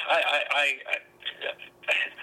I, 0.10 0.16
I, 0.16 0.42
I, 0.52 0.74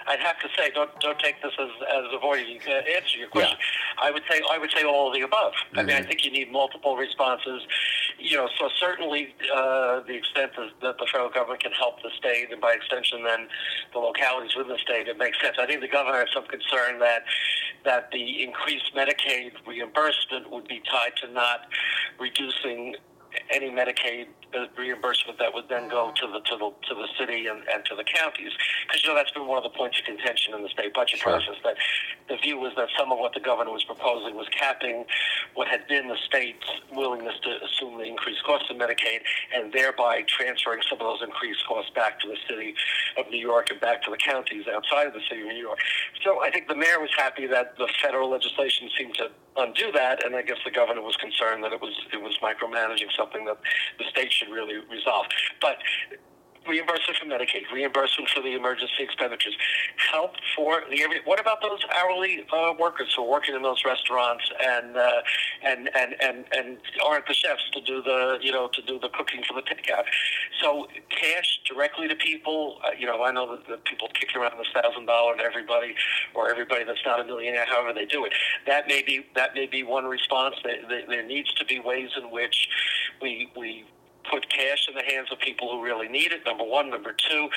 I'd 0.07 0.19
have 0.19 0.39
to 0.39 0.47
say, 0.57 0.71
don't 0.73 0.89
don't 0.99 1.19
take 1.19 1.41
this 1.41 1.51
as, 1.59 1.69
as 1.93 2.05
avoiding 2.13 2.59
uh, 2.67 2.95
answer 2.95 3.17
your 3.17 3.27
question. 3.27 3.57
Yeah. 3.59 4.05
I 4.05 4.11
would 4.11 4.23
say 4.29 4.41
I 4.49 4.57
would 4.57 4.71
say 4.71 4.83
all 4.83 5.09
of 5.09 5.13
the 5.13 5.21
above. 5.21 5.53
Mm-hmm. 5.53 5.79
I 5.79 5.83
mean, 5.83 5.95
I 5.95 5.99
mm-hmm. 5.99 6.07
think 6.07 6.25
you 6.25 6.31
need 6.31 6.51
multiple 6.51 6.95
responses. 6.95 7.61
You 8.17 8.37
know, 8.37 8.49
so 8.57 8.69
certainly 8.79 9.35
uh, 9.53 10.01
the 10.07 10.15
extent 10.15 10.53
that 10.81 10.97
the 10.97 11.07
federal 11.11 11.29
government 11.29 11.61
can 11.61 11.73
help 11.73 12.01
the 12.01 12.09
state, 12.17 12.51
and 12.51 12.61
by 12.61 12.73
extension, 12.73 13.23
then 13.23 13.47
the 13.93 13.99
localities 13.99 14.55
within 14.55 14.73
the 14.73 14.79
state, 14.79 15.07
it 15.07 15.17
makes 15.17 15.39
sense. 15.41 15.57
I 15.59 15.65
think 15.65 15.81
the 15.81 15.87
governor 15.87 16.19
has 16.19 16.29
some 16.33 16.45
concern 16.45 16.99
that 16.99 17.23
that 17.85 18.09
the 18.11 18.43
increased 18.43 18.91
Medicaid 18.95 19.51
reimbursement 19.65 20.49
would 20.51 20.67
be 20.67 20.81
tied 20.89 21.15
to 21.21 21.31
not 21.31 21.67
reducing 22.19 22.95
any 23.51 23.69
Medicaid 23.69 24.27
reimbursement 24.77 25.37
that 25.39 25.53
would 25.53 25.67
then 25.69 25.89
go 25.89 26.11
to 26.15 26.27
the 26.27 26.39
to 26.39 26.55
the 26.57 26.69
to 26.87 26.95
the 26.95 27.07
city 27.19 27.47
and, 27.47 27.61
and 27.73 27.83
to 27.85 27.95
the 27.95 28.03
counties 28.03 28.51
because 28.87 29.03
you 29.03 29.09
know 29.09 29.15
that's 29.15 29.31
been 29.31 29.47
one 29.47 29.57
of 29.57 29.63
the 29.63 29.75
points 29.75 29.99
of 29.99 30.05
contention 30.05 30.53
in 30.53 30.63
the 30.63 30.69
state 30.69 30.93
budget 30.93 31.19
sure. 31.19 31.33
process 31.33 31.55
that 31.63 31.75
the 32.29 32.37
view 32.37 32.57
was 32.57 32.73
that 32.75 32.87
some 32.97 33.11
of 33.11 33.19
what 33.19 33.33
the 33.33 33.39
governor 33.39 33.71
was 33.71 33.83
proposing 33.83 34.35
was 34.35 34.47
capping 34.49 35.05
what 35.53 35.67
had 35.67 35.87
been 35.87 36.07
the 36.07 36.17
state's 36.25 36.67
willingness 36.91 37.35
to 37.43 37.49
assume 37.65 37.97
the 37.97 38.05
increased 38.05 38.43
costs 38.43 38.69
of 38.69 38.77
Medicaid 38.77 39.19
and 39.55 39.73
thereby 39.73 40.23
transferring 40.27 40.81
some 40.89 40.99
of 40.99 41.05
those 41.05 41.21
increased 41.21 41.65
costs 41.67 41.91
back 41.95 42.19
to 42.19 42.27
the 42.27 42.37
city 42.47 42.73
of 43.17 43.29
New 43.29 43.39
York 43.39 43.69
and 43.71 43.79
back 43.79 44.03
to 44.03 44.11
the 44.11 44.17
counties 44.17 44.65
outside 44.67 45.07
of 45.07 45.13
the 45.13 45.21
city 45.29 45.41
of 45.41 45.47
New 45.47 45.61
York. 45.61 45.79
So 46.23 46.41
I 46.43 46.51
think 46.51 46.67
the 46.67 46.75
mayor 46.75 46.99
was 46.99 47.11
happy 47.17 47.47
that 47.47 47.77
the 47.77 47.87
federal 48.01 48.29
legislation 48.29 48.89
seemed 48.97 49.15
to 49.15 49.29
undo 49.57 49.91
that, 49.91 50.23
and 50.23 50.35
I 50.35 50.41
guess 50.43 50.57
the 50.63 50.71
governor 50.71 51.01
was 51.01 51.15
concerned 51.17 51.63
that 51.63 51.73
it 51.73 51.81
was 51.81 51.93
it 52.13 52.21
was 52.21 52.37
micromanaging 52.41 53.09
something 53.17 53.45
that 53.45 53.57
the 53.97 54.05
state 54.09 54.31
should 54.37 54.49
really 54.49 54.77
resolve. 54.89 55.25
But 55.61 55.77
reimbursement 56.67 57.17
for 57.17 57.25
Medicaid, 57.25 57.71
reimbursement 57.73 58.29
for 58.29 58.41
the 58.41 58.53
emergency 58.53 58.99
expenditures, 58.99 59.55
help 60.11 60.31
for 60.55 60.83
the 60.89 61.05
what 61.25 61.39
about 61.39 61.61
those 61.61 61.79
hourly 61.95 62.45
uh, 62.51 62.73
workers 62.79 63.13
who 63.15 63.23
are 63.23 63.29
working 63.29 63.55
in 63.55 63.61
those 63.61 63.83
restaurants 63.85 64.43
and 64.63 64.97
uh, 64.97 65.21
and 65.63 65.89
and 65.95 66.15
and 66.21 66.45
and 66.55 66.77
aren't 67.05 67.27
the 67.27 67.33
chefs 67.33 67.69
to 67.73 67.81
do 67.81 68.01
the 68.03 68.37
you 68.41 68.51
know 68.51 68.67
to 68.73 68.81
do 68.81 68.99
the 68.99 69.09
cooking 69.09 69.41
for 69.47 69.53
the 69.53 69.61
takeout? 69.61 70.03
So 70.61 70.87
cash 71.09 71.59
directly 71.67 72.07
to 72.07 72.15
people. 72.15 72.79
Uh, 72.85 72.89
you 72.97 73.05
know, 73.05 73.23
I 73.23 73.31
know 73.31 73.55
that, 73.55 73.67
that 73.67 73.85
people 73.85 74.09
kick 74.13 74.35
around 74.35 74.57
the 74.57 74.81
thousand 74.81 75.05
dollar 75.05 75.37
to 75.37 75.43
everybody 75.43 75.95
or 76.33 76.49
everybody 76.49 76.83
that's 76.83 77.05
not 77.05 77.19
a 77.19 77.23
millionaire. 77.23 77.65
However, 77.65 77.93
they 77.93 78.05
do 78.05 78.25
it. 78.25 78.33
That 78.65 78.87
may 78.87 79.01
be 79.01 79.25
that 79.35 79.55
may 79.55 79.67
be 79.67 79.83
one 79.83 80.05
response. 80.05 80.55
There 80.63 81.25
needs 81.25 81.53
to 81.55 81.65
be 81.65 81.79
ways 81.79 82.09
in 82.21 82.31
which 82.31 82.67
we 83.21 83.49
we 83.55 83.85
put 84.29 84.49
cash 84.49 84.87
in 84.87 84.95
the 84.95 85.03
hands 85.03 85.29
of 85.31 85.39
people 85.39 85.69
who 85.71 85.83
really 85.83 86.07
need 86.07 86.31
it, 86.31 86.45
number 86.45 86.63
one. 86.63 86.89
Number 86.89 87.13
two, 87.13 87.49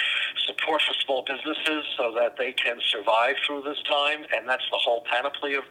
support 0.47 0.83
for 0.87 0.95
small 1.05 1.25
businesses 1.27 1.85
so 1.97 2.13
that 2.15 2.37
they 2.37 2.53
can 2.53 2.79
survive 2.91 3.37
through 3.47 3.63
this 3.63 3.79
time. 3.89 4.25
And 4.35 4.49
that's 4.49 4.65
the 4.71 4.79
whole 4.79 5.03
panoply 5.11 5.55
of 5.55 5.65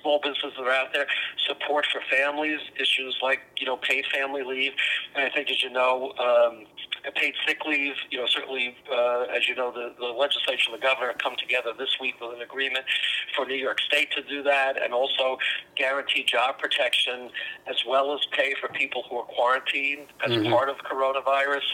small 0.00 0.20
businesses 0.22 0.52
that 0.56 0.64
are 0.64 0.72
out 0.72 0.92
there. 0.92 1.06
Support 1.46 1.86
for 1.92 2.00
families, 2.10 2.60
issues 2.78 3.16
like, 3.22 3.40
you 3.58 3.66
know, 3.66 3.76
paid 3.76 4.04
family 4.12 4.42
leave. 4.42 4.72
And 5.14 5.24
I 5.24 5.30
think, 5.30 5.50
as 5.50 5.62
you 5.62 5.70
know, 5.70 6.12
um, 6.18 6.66
paid 7.14 7.34
sick 7.46 7.58
leave, 7.66 7.94
you 8.10 8.18
know, 8.18 8.26
certainly, 8.26 8.76
uh, 8.90 9.26
as 9.34 9.48
you 9.48 9.54
know, 9.54 9.70
the, 9.70 9.94
the 9.98 10.06
legislature 10.06 10.70
and 10.72 10.80
the 10.80 10.84
governor 10.84 11.12
come 11.22 11.34
together 11.38 11.70
this 11.78 11.96
week 12.00 12.14
with 12.20 12.34
an 12.36 12.42
agreement 12.42 12.84
for 13.34 13.46
New 13.46 13.54
York 13.54 13.80
State 13.80 14.10
to 14.12 14.22
do 14.22 14.42
that 14.42 14.80
and 14.82 14.92
also 14.92 15.38
guarantee 15.76 16.24
job 16.24 16.58
protection 16.58 17.30
as 17.68 17.76
well 17.86 18.12
as 18.14 18.20
pay 18.32 18.54
for 18.60 18.68
people 18.68 19.04
who 19.08 19.16
are 19.18 19.24
quarantined 19.24 20.06
as 20.24 20.32
mm-hmm. 20.32 20.45
Part 20.50 20.68
of 20.68 20.76
coronavirus. 20.78 21.66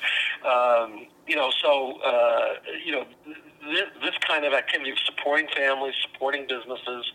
Um, 0.44 1.06
you 1.26 1.36
know, 1.36 1.50
so, 1.62 2.00
uh, 2.02 2.54
you 2.84 2.92
know, 2.92 3.04
this, 3.26 3.88
this 4.02 4.14
kind 4.26 4.44
of 4.44 4.52
activity 4.52 4.90
of 4.90 4.98
supporting 5.04 5.46
families, 5.56 5.94
supporting 6.10 6.46
businesses, 6.48 7.12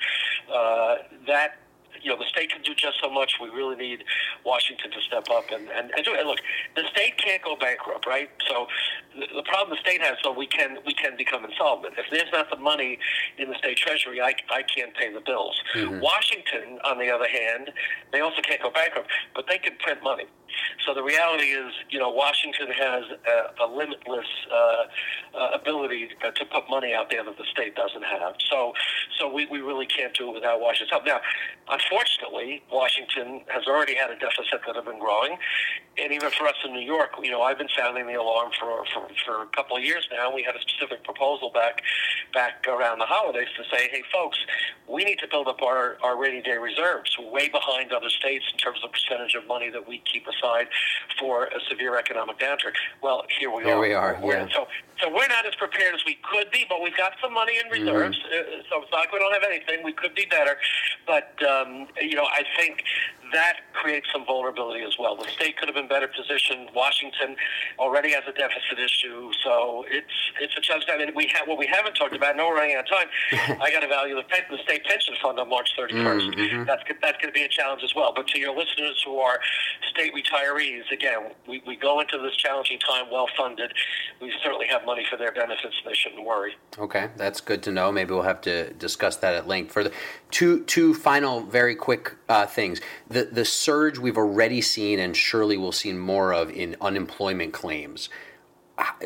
uh, 0.54 0.96
that 1.28 1.60
you 2.02 2.12
know, 2.12 2.18
the 2.18 2.26
state 2.30 2.52
can 2.52 2.62
do 2.62 2.74
just 2.76 3.00
so 3.02 3.10
much. 3.10 3.34
We 3.42 3.50
really 3.50 3.76
need 3.76 4.04
Washington 4.46 4.92
to 4.92 5.02
step 5.02 5.28
up 5.32 5.46
and, 5.52 5.68
and, 5.70 5.92
and 5.96 6.06
do 6.06 6.14
it. 6.14 6.20
And 6.20 6.28
look, 6.28 6.40
the 6.76 6.84
state 6.92 7.18
can't 7.18 7.44
go 7.44 7.56
bankrupt, 7.56 8.06
right? 8.06 8.30
So 8.48 8.68
the, 9.18 9.26
the 9.36 9.44
problem 9.44 9.78
the 9.78 9.82
state 9.82 10.02
has, 10.02 10.16
so 10.24 10.32
we 10.32 10.48
can 10.48 10.78
we 10.86 10.94
can 10.94 11.18
become 11.18 11.46
insolvent. 11.46 11.96
If 11.98 12.06
there's 12.12 12.32
not 12.32 12.50
the 12.50 12.58
money 12.58 13.00
in 13.38 13.50
the 13.50 13.56
state 13.58 13.78
treasury, 13.78 14.22
I, 14.22 14.34
I 14.50 14.64
can't 14.64 14.94
pay 14.96 15.12
the 15.12 15.22
bills. 15.22 15.60
Mm-hmm. 15.76 16.00
Washington, 16.00 16.80
on 16.86 16.98
the 17.00 17.10
other 17.10 17.28
hand, 17.28 17.72
they 18.12 18.22
also 18.22 18.42
can't 18.42 18.62
go 18.62 18.72
bankrupt, 18.72 19.10
but 19.36 19.46
they 19.48 19.58
can 19.58 19.76
print 19.78 20.04
money. 20.04 20.26
So 20.86 20.94
the 20.94 21.04
reality 21.04 21.52
is, 21.52 21.74
you 21.90 22.00
know, 22.00 22.10
Washington 22.10 22.68
has 22.72 23.04
a, 23.28 23.64
a 23.64 23.68
limitless 23.68 24.28
uh, 24.52 25.38
uh, 25.38 25.50
ability 25.54 26.10
to 26.22 26.46
put 26.46 26.70
money 26.70 26.94
out 26.94 27.10
there 27.10 27.24
that 27.24 27.38
the 27.38 27.46
state 27.52 27.76
doesn't 27.76 28.04
have. 28.04 28.36
So, 28.50 28.74
so 29.20 29.32
we, 29.32 29.46
we 29.48 29.60
really 29.60 29.86
can't 29.86 30.16
do 30.16 30.30
it 30.30 30.34
without 30.36 30.62
Washington's 30.62 30.92
help. 30.92 31.06
Now, 31.06 31.20
unfortunately, 31.70 32.64
Washington 32.72 33.42
has 33.48 33.68
already 33.68 33.96
had 33.96 34.10
a 34.12 34.16
deficit 34.18 34.62
that 34.66 34.76
has 34.76 34.86
been 34.86 35.00
growing, 35.00 35.38
and 35.98 36.14
even 36.14 36.30
for 36.32 36.48
us 36.48 36.56
in 36.64 36.74
New 36.74 36.86
York, 36.86 37.12
you 37.22 37.32
know, 37.32 37.42
I've 37.42 37.58
been 37.58 37.70
sounding 37.76 38.08
the 38.08 38.14
alarm 38.14 38.52
for, 38.60 38.86
for, 38.94 39.08
for 39.26 39.44
a 39.44 39.48
couple 39.48 39.76
of 39.76 39.84
years 39.84 40.08
now. 40.12 40.34
We 40.34 40.44
had 40.44 40.56
a 40.56 40.62
specific 40.62 41.04
proposal 41.04 41.52
back 41.52 41.82
back 42.34 42.68
around 42.68 43.00
the 43.00 43.06
holidays 43.06 43.48
to 43.58 43.64
say, 43.76 43.90
hey, 43.90 44.04
folks, 44.14 44.38
we 44.88 45.04
need 45.04 45.20
to 45.20 45.28
build 45.28 45.48
up 45.48 45.62
our, 45.62 45.98
our 46.04 46.18
rainy 46.22 46.42
day 46.42 46.58
reserves. 46.58 47.16
We're 47.18 47.32
way 47.32 47.50
behind 47.50 47.92
other 47.92 48.10
states 48.10 48.46
in 48.52 48.58
terms 48.60 48.80
of 48.84 48.92
percentage 48.92 49.34
of 49.34 49.48
money 49.48 49.70
that 49.72 49.88
we 49.88 50.04
keep 50.12 50.28
aside 50.28 50.37
for 51.20 51.46
a 51.46 51.60
severe 51.70 51.98
economic 51.98 52.40
downturn. 52.40 52.74
Well, 53.02 53.24
here 53.40 53.52
we 53.52 53.64
here 53.64 53.76
are. 53.76 53.82
we 53.82 53.94
are. 53.94 54.20
We're, 54.22 54.38
yeah. 54.38 54.48
So, 54.54 54.68
so 55.02 55.10
we're 55.10 55.28
not 55.28 55.46
as 55.46 55.56
prepared 55.56 55.94
as 55.94 56.02
we 56.06 56.18
could 56.32 56.52
be, 56.52 56.66
but 56.70 56.82
we've 56.82 56.98
got 56.98 57.14
some 57.22 57.34
money 57.34 57.54
in 57.58 57.70
reserves. 57.70 58.18
Mm-hmm. 58.18 58.60
Uh, 58.60 58.64
so 58.70 58.82
it's 58.82 58.92
not 58.92 59.00
like 59.00 59.12
we 59.12 59.20
don't 59.20 59.34
have 59.34 59.44
anything. 59.44 59.84
We 59.84 59.94
could 59.94 60.16
be 60.16 60.26
better, 60.30 60.58
but 61.06 61.34
um, 61.44 61.88
you 62.02 62.16
know, 62.16 62.26
I 62.26 62.44
think 62.58 62.84
that 63.34 63.72
creates 63.74 64.08
some 64.12 64.26
vulnerability 64.26 64.84
as 64.84 64.96
well. 65.00 65.16
The 65.16 65.28
state 65.28 65.58
could 65.58 65.68
have 65.68 65.76
been 65.76 65.88
better 65.88 66.08
positioned. 66.08 66.70
Washington 66.76 67.36
already 67.80 68.12
has 68.12 68.24
a 68.28 68.34
deficit 68.34 68.80
issue, 68.80 69.32
so 69.44 69.86
it's 69.90 70.16
it's 70.42 70.56
a 70.58 70.62
challenge. 70.62 70.86
I 70.92 70.98
mean, 70.98 71.12
we 71.16 71.30
have 71.34 71.48
what 71.48 71.58
we 71.58 71.68
haven't 71.68 71.96
talked 71.96 72.16
about. 72.16 72.36
No, 72.36 72.48
we're 72.48 72.56
running 72.56 72.76
out 72.76 72.86
of 72.86 72.90
time. 72.90 73.08
I 73.62 73.72
got 73.72 73.82
to 73.82 73.88
value 73.88 74.16
the, 74.16 74.24
the 74.50 74.58
state 74.64 74.84
pension 74.86 75.16
fund 75.22 75.40
on 75.40 75.50
March 75.50 75.70
31st. 75.78 76.36
Mm-hmm. 76.36 76.64
That's 76.66 76.84
that's 77.02 77.18
going 77.22 77.34
to 77.34 77.38
be 77.38 77.44
a 77.44 77.50
challenge 77.50 77.84
as 77.84 77.94
well. 77.96 78.14
But 78.16 78.28
to 78.28 78.40
your 78.40 78.56
listeners 78.56 79.02
who 79.06 79.18
are 79.20 79.40
state 79.90 80.14
retirees, 80.14 80.92
again, 80.92 81.32
we, 81.48 81.62
we 81.66 81.76
go 81.76 82.00
into 82.00 82.18
this 82.18 82.36
challenging 82.36 82.80
time 82.80 83.06
well 83.12 83.28
funded. 83.38 83.74
We 84.22 84.34
certainly 84.44 84.68
have 84.68 84.86
money 84.86 85.06
for 85.10 85.18
their 85.18 85.32
benefits. 85.32 85.76
They 85.86 85.94
shouldn't 85.94 86.26
worry. 86.26 86.56
Okay, 86.78 87.10
that's 87.16 87.42
good 87.42 87.64
to 87.64 87.72
know. 87.72 87.92
Maybe 87.92 88.14
we'll 88.14 88.24
have 88.24 88.42
to 88.42 88.74
discuss 88.74 89.18
that 89.18 89.36
at 89.36 89.48
length. 89.48 89.72
For 89.72 89.84
the 89.84 89.92
two 90.32 90.64
two 90.66 90.94
final 90.94 91.42
very 91.42 91.76
quick 91.76 92.16
uh, 92.30 92.46
things. 92.46 92.82
The 93.10 93.17
the 93.24 93.46
surge 93.46 93.98
we've 93.98 94.18
already 94.18 94.62
seen 94.62 95.00
and 95.00 95.16
surely 95.16 95.58
we'll 95.58 95.72
see 95.72 95.94
more 95.94 96.34
of 96.34 96.50
in 96.50 96.76
unemployment 96.82 97.54
claims. 97.54 98.10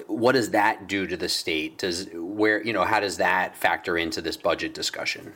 What 0.07 0.33
does 0.33 0.51
that 0.51 0.87
do 0.87 1.07
to 1.07 1.15
the 1.15 1.29
state? 1.29 1.77
Does 1.77 2.07
where 2.13 2.61
you 2.63 2.73
know 2.73 2.83
how 2.83 2.99
does 2.99 3.17
that 3.17 3.55
factor 3.55 3.97
into 3.97 4.21
this 4.21 4.37
budget 4.37 4.73
discussion 4.73 5.33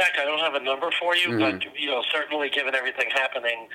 fact. 0.00 0.18
I 0.20 0.24
don't 0.24 0.40
have 0.40 0.54
a 0.54 0.64
number 0.64 0.90
for 1.00 1.16
you, 1.16 1.28
mm-hmm. 1.28 1.58
but 1.58 1.78
you 1.78 1.88
know, 1.88 2.02
certainly 2.12 2.48
given 2.50 2.74
everything 2.74 3.08
happening, 3.12 3.68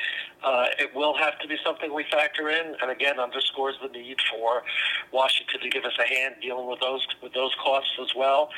uh, 0.43 0.67
it 0.79 0.93
will 0.95 1.15
have 1.17 1.37
to 1.39 1.47
be 1.47 1.57
something 1.63 1.93
we 1.93 2.05
factor 2.11 2.49
in. 2.49 2.75
And 2.81 2.91
again, 2.91 3.19
underscores 3.19 3.75
the 3.81 3.89
need 3.89 4.17
for 4.31 4.63
Washington 5.11 5.61
to 5.61 5.69
give 5.69 5.85
us 5.85 5.97
a 5.99 6.07
hand 6.07 6.35
dealing 6.41 6.67
with 6.69 6.79
those 6.79 7.05
with 7.21 7.33
those 7.33 7.53
costs 7.63 7.91
as 8.01 8.11
well, 8.15 8.49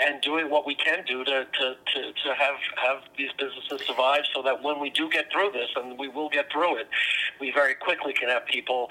and 0.00 0.20
doing 0.20 0.50
what 0.50 0.66
we 0.66 0.74
can 0.74 1.04
do 1.06 1.24
to 1.24 1.46
to, 1.58 1.66
to, 1.94 2.00
to 2.12 2.34
have 2.34 2.56
have 2.76 2.98
these 3.16 3.30
businesses 3.38 3.86
survive, 3.86 4.22
so 4.34 4.42
that 4.42 4.62
when 4.62 4.80
we 4.80 4.90
do 4.90 5.08
get 5.10 5.30
through 5.32 5.50
this, 5.52 5.70
and 5.76 5.98
we 5.98 6.08
will 6.08 6.28
get 6.28 6.50
through 6.52 6.76
it, 6.76 6.88
we 7.40 7.50
very 7.50 7.74
quickly 7.74 8.12
can 8.12 8.28
have 8.28 8.44
people 8.46 8.88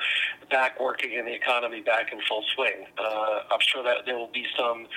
back 0.49 0.79
working 0.79 1.17
and 1.17 1.27
the 1.27 1.33
economy 1.33 1.81
back 1.81 2.11
in 2.11 2.19
full 2.27 2.43
swing. 2.55 2.85
Uh, 2.97 3.39
I'm 3.51 3.59
sure 3.59 3.83
that 3.83 4.05
there 4.05 4.17
will 4.17 4.31
be 4.33 4.45
some 4.57 4.87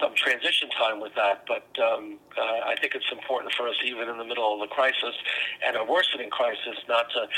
some 0.00 0.14
transition 0.14 0.68
time 0.70 1.00
with 1.00 1.14
that, 1.14 1.44
but 1.46 1.66
um, 1.82 2.18
uh, 2.36 2.65
I 2.66 2.76
think 2.76 2.94
it's 2.94 3.10
important 3.12 3.52
for 3.54 3.68
us, 3.68 3.76
even 3.84 4.08
in 4.08 4.18
the 4.18 4.24
middle 4.24 4.54
of 4.54 4.60
the 4.60 4.72
crisis 4.74 5.14
and 5.64 5.76
a 5.76 5.84
worsening 5.84 6.30
crisis, 6.30 6.76
not 6.88 7.10
to 7.10 7.28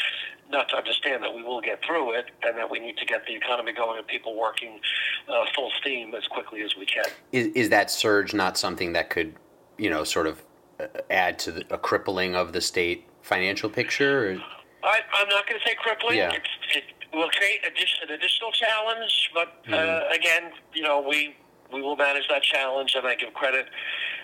not 0.50 0.68
to 0.70 0.76
understand 0.76 1.22
that 1.22 1.34
we 1.34 1.42
will 1.42 1.60
get 1.60 1.84
through 1.84 2.14
it 2.14 2.30
and 2.42 2.56
that 2.56 2.70
we 2.70 2.78
need 2.78 2.96
to 2.96 3.04
get 3.04 3.26
the 3.26 3.34
economy 3.34 3.72
going 3.72 3.98
and 3.98 4.06
people 4.06 4.38
working 4.38 4.80
uh, 5.28 5.44
full 5.54 5.70
steam 5.80 6.14
as 6.14 6.26
quickly 6.26 6.62
as 6.62 6.74
we 6.74 6.86
can. 6.86 7.04
Is, 7.32 7.48
is 7.48 7.68
that 7.68 7.90
surge 7.90 8.32
not 8.32 8.56
something 8.56 8.94
that 8.94 9.10
could, 9.10 9.34
you 9.76 9.90
know, 9.90 10.04
sort 10.04 10.26
of 10.26 10.42
uh, 10.80 10.86
add 11.10 11.38
to 11.40 11.52
the, 11.52 11.64
a 11.70 11.76
crippling 11.76 12.34
of 12.34 12.54
the 12.54 12.62
state 12.62 13.06
financial 13.20 13.68
picture? 13.68 14.30
Or? 14.30 14.42
I, 14.84 15.00
am 15.20 15.28
not 15.28 15.46
going 15.46 15.60
to 15.60 15.68
say 15.68 15.76
crippling. 15.78 16.16
Yeah. 16.16 16.32
It, 16.32 16.42
it 16.74 16.84
will 17.12 17.28
create 17.28 17.60
addition, 17.66 18.08
an 18.08 18.14
additional 18.14 18.52
challenge, 18.52 19.30
but 19.34 19.48
uh, 19.68 19.76
mm-hmm. 19.76 20.12
again, 20.12 20.52
you 20.72 20.82
know, 20.82 21.04
we 21.06 21.36
we 21.72 21.82
will 21.82 21.96
manage 21.96 22.28
that 22.28 22.42
challenge, 22.42 22.94
and 22.96 23.06
I 23.06 23.14
give 23.14 23.32
credit 23.34 23.66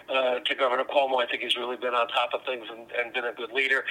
uh, 0.08 0.40
to 0.40 0.54
Governor 0.54 0.84
Cuomo. 0.84 1.22
I 1.22 1.26
think 1.26 1.42
he's 1.42 1.56
really 1.56 1.76
been 1.76 1.94
on 1.94 2.08
top 2.08 2.30
of 2.34 2.44
things 2.44 2.66
and, 2.70 2.86
and 2.92 3.12
been 3.12 3.24
a 3.24 3.32
good 3.32 3.52
leader. 3.52 3.84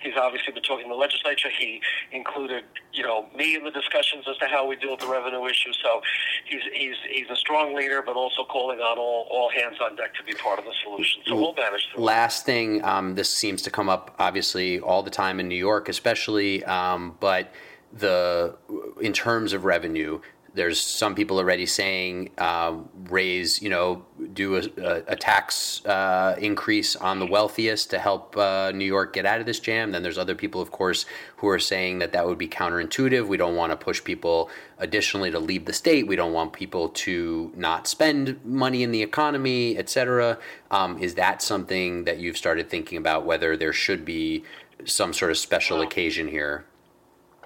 He's 0.00 0.14
obviously 0.16 0.52
been 0.52 0.62
talking 0.62 0.84
to 0.84 0.90
the 0.90 0.94
legislature. 0.94 1.48
He 1.58 1.80
included, 2.12 2.64
you 2.92 3.02
know, 3.02 3.26
me 3.36 3.56
in 3.56 3.64
the 3.64 3.70
discussions 3.70 4.24
as 4.28 4.36
to 4.38 4.46
how 4.46 4.66
we 4.66 4.76
deal 4.76 4.92
with 4.92 5.00
the 5.00 5.08
revenue 5.08 5.44
issue. 5.46 5.72
So 5.82 6.00
he's 6.44 6.62
he's 6.72 6.96
he's 7.10 7.30
a 7.30 7.36
strong 7.36 7.74
leader, 7.74 8.02
but 8.04 8.16
also 8.16 8.44
calling 8.44 8.78
on 8.80 8.98
all 8.98 9.28
all 9.30 9.50
hands 9.50 9.76
on 9.82 9.96
deck 9.96 10.14
to 10.14 10.24
be 10.24 10.32
part 10.34 10.58
of 10.58 10.64
the 10.64 10.74
solution. 10.84 11.22
So 11.26 11.36
we'll 11.36 11.54
manage. 11.54 11.88
Last 11.96 12.44
thing, 12.44 12.84
um, 12.84 13.14
this 13.14 13.32
seems 13.32 13.62
to 13.62 13.70
come 13.70 13.88
up 13.88 14.14
obviously 14.18 14.80
all 14.80 15.02
the 15.02 15.10
time 15.10 15.40
in 15.40 15.48
New 15.48 15.56
York, 15.56 15.88
especially, 15.88 16.64
um, 16.64 17.16
but 17.20 17.52
the 17.92 18.56
in 19.00 19.12
terms 19.12 19.52
of 19.52 19.64
revenue 19.64 20.20
there's 20.58 20.80
some 20.80 21.14
people 21.14 21.38
already 21.38 21.66
saying 21.66 22.30
uh, 22.36 22.74
raise, 23.08 23.62
you 23.62 23.70
know, 23.70 24.04
do 24.32 24.56
a, 24.56 24.62
a 25.06 25.16
tax 25.16 25.84
uh, 25.86 26.34
increase 26.38 26.96
on 26.96 27.20
the 27.20 27.26
wealthiest 27.26 27.90
to 27.90 27.98
help 27.98 28.36
uh, 28.36 28.72
New 28.72 28.84
York 28.84 29.12
get 29.12 29.24
out 29.24 29.38
of 29.40 29.46
this 29.46 29.60
jam. 29.60 29.92
Then 29.92 30.02
there's 30.02 30.18
other 30.18 30.34
people, 30.34 30.60
of 30.60 30.70
course, 30.72 31.06
who 31.36 31.48
are 31.48 31.60
saying 31.60 32.00
that 32.00 32.10
that 32.12 32.26
would 32.26 32.38
be 32.38 32.48
counterintuitive. 32.48 33.26
We 33.28 33.36
don't 33.36 33.54
want 33.54 33.70
to 33.70 33.76
push 33.76 34.02
people 34.02 34.50
additionally 34.78 35.30
to 35.30 35.38
leave 35.38 35.64
the 35.64 35.72
state. 35.72 36.08
We 36.08 36.16
don't 36.16 36.32
want 36.32 36.52
people 36.52 36.88
to 37.06 37.52
not 37.54 37.86
spend 37.86 38.44
money 38.44 38.82
in 38.82 38.90
the 38.90 39.02
economy, 39.02 39.78
et 39.78 39.88
cetera. 39.88 40.38
Um, 40.72 40.98
is 40.98 41.14
that 41.14 41.40
something 41.40 42.04
that 42.04 42.18
you've 42.18 42.36
started 42.36 42.68
thinking 42.68 42.98
about 42.98 43.24
whether 43.24 43.56
there 43.56 43.72
should 43.72 44.04
be 44.04 44.44
some 44.84 45.12
sort 45.12 45.30
of 45.30 45.38
special 45.38 45.80
occasion 45.80 46.26
here? 46.28 46.64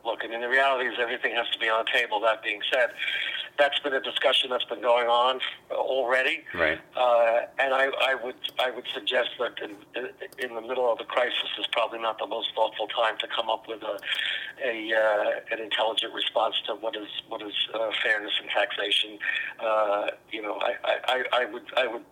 Look, 0.04 0.20
I 0.24 0.28
mean, 0.28 0.40
the 0.40 0.48
reality 0.48 0.88
is 0.88 0.94
everything 1.00 1.34
has 1.34 1.48
to 1.52 1.58
be 1.58 1.68
on 1.68 1.84
the 1.84 1.90
table. 1.98 2.20
That 2.20 2.42
being 2.42 2.60
said, 2.72 2.90
that's 3.62 3.78
been 3.78 3.94
a 3.94 4.00
discussion 4.00 4.50
that's 4.50 4.64
been 4.64 4.82
going 4.82 5.06
on 5.06 5.38
already. 5.70 6.42
Right. 6.52 6.80
Uh, 6.96 7.46
and 7.60 7.72
I, 7.72 7.90
I 8.10 8.16
would 8.22 8.34
I 8.58 8.70
would 8.72 8.86
suggest 8.92 9.30
that 9.38 9.54
in, 9.62 9.76
in 10.42 10.54
the 10.56 10.60
middle 10.60 10.90
of 10.90 10.98
the 10.98 11.04
crisis 11.04 11.48
is 11.60 11.66
probably 11.70 12.00
not 12.00 12.18
the 12.18 12.26
most 12.26 12.48
thoughtful 12.56 12.88
time 12.88 13.16
to 13.18 13.28
come 13.28 13.48
up 13.48 13.68
with 13.68 13.82
a, 13.82 13.98
a 14.66 14.92
uh, 14.92 15.54
an 15.54 15.60
intelligent 15.60 16.12
response 16.12 16.56
to 16.66 16.74
what 16.74 16.96
is 16.96 17.08
what 17.28 17.40
is 17.40 17.54
uh, 17.72 17.90
fairness 18.02 18.32
in 18.42 18.48
taxation. 18.48 19.18
Uh, 19.60 20.06
you 20.32 20.42
know, 20.42 20.58
I, 20.60 20.74
I, 21.06 21.24
I 21.42 21.44
would 21.44 21.66
I 21.76 21.86
would 21.86 22.02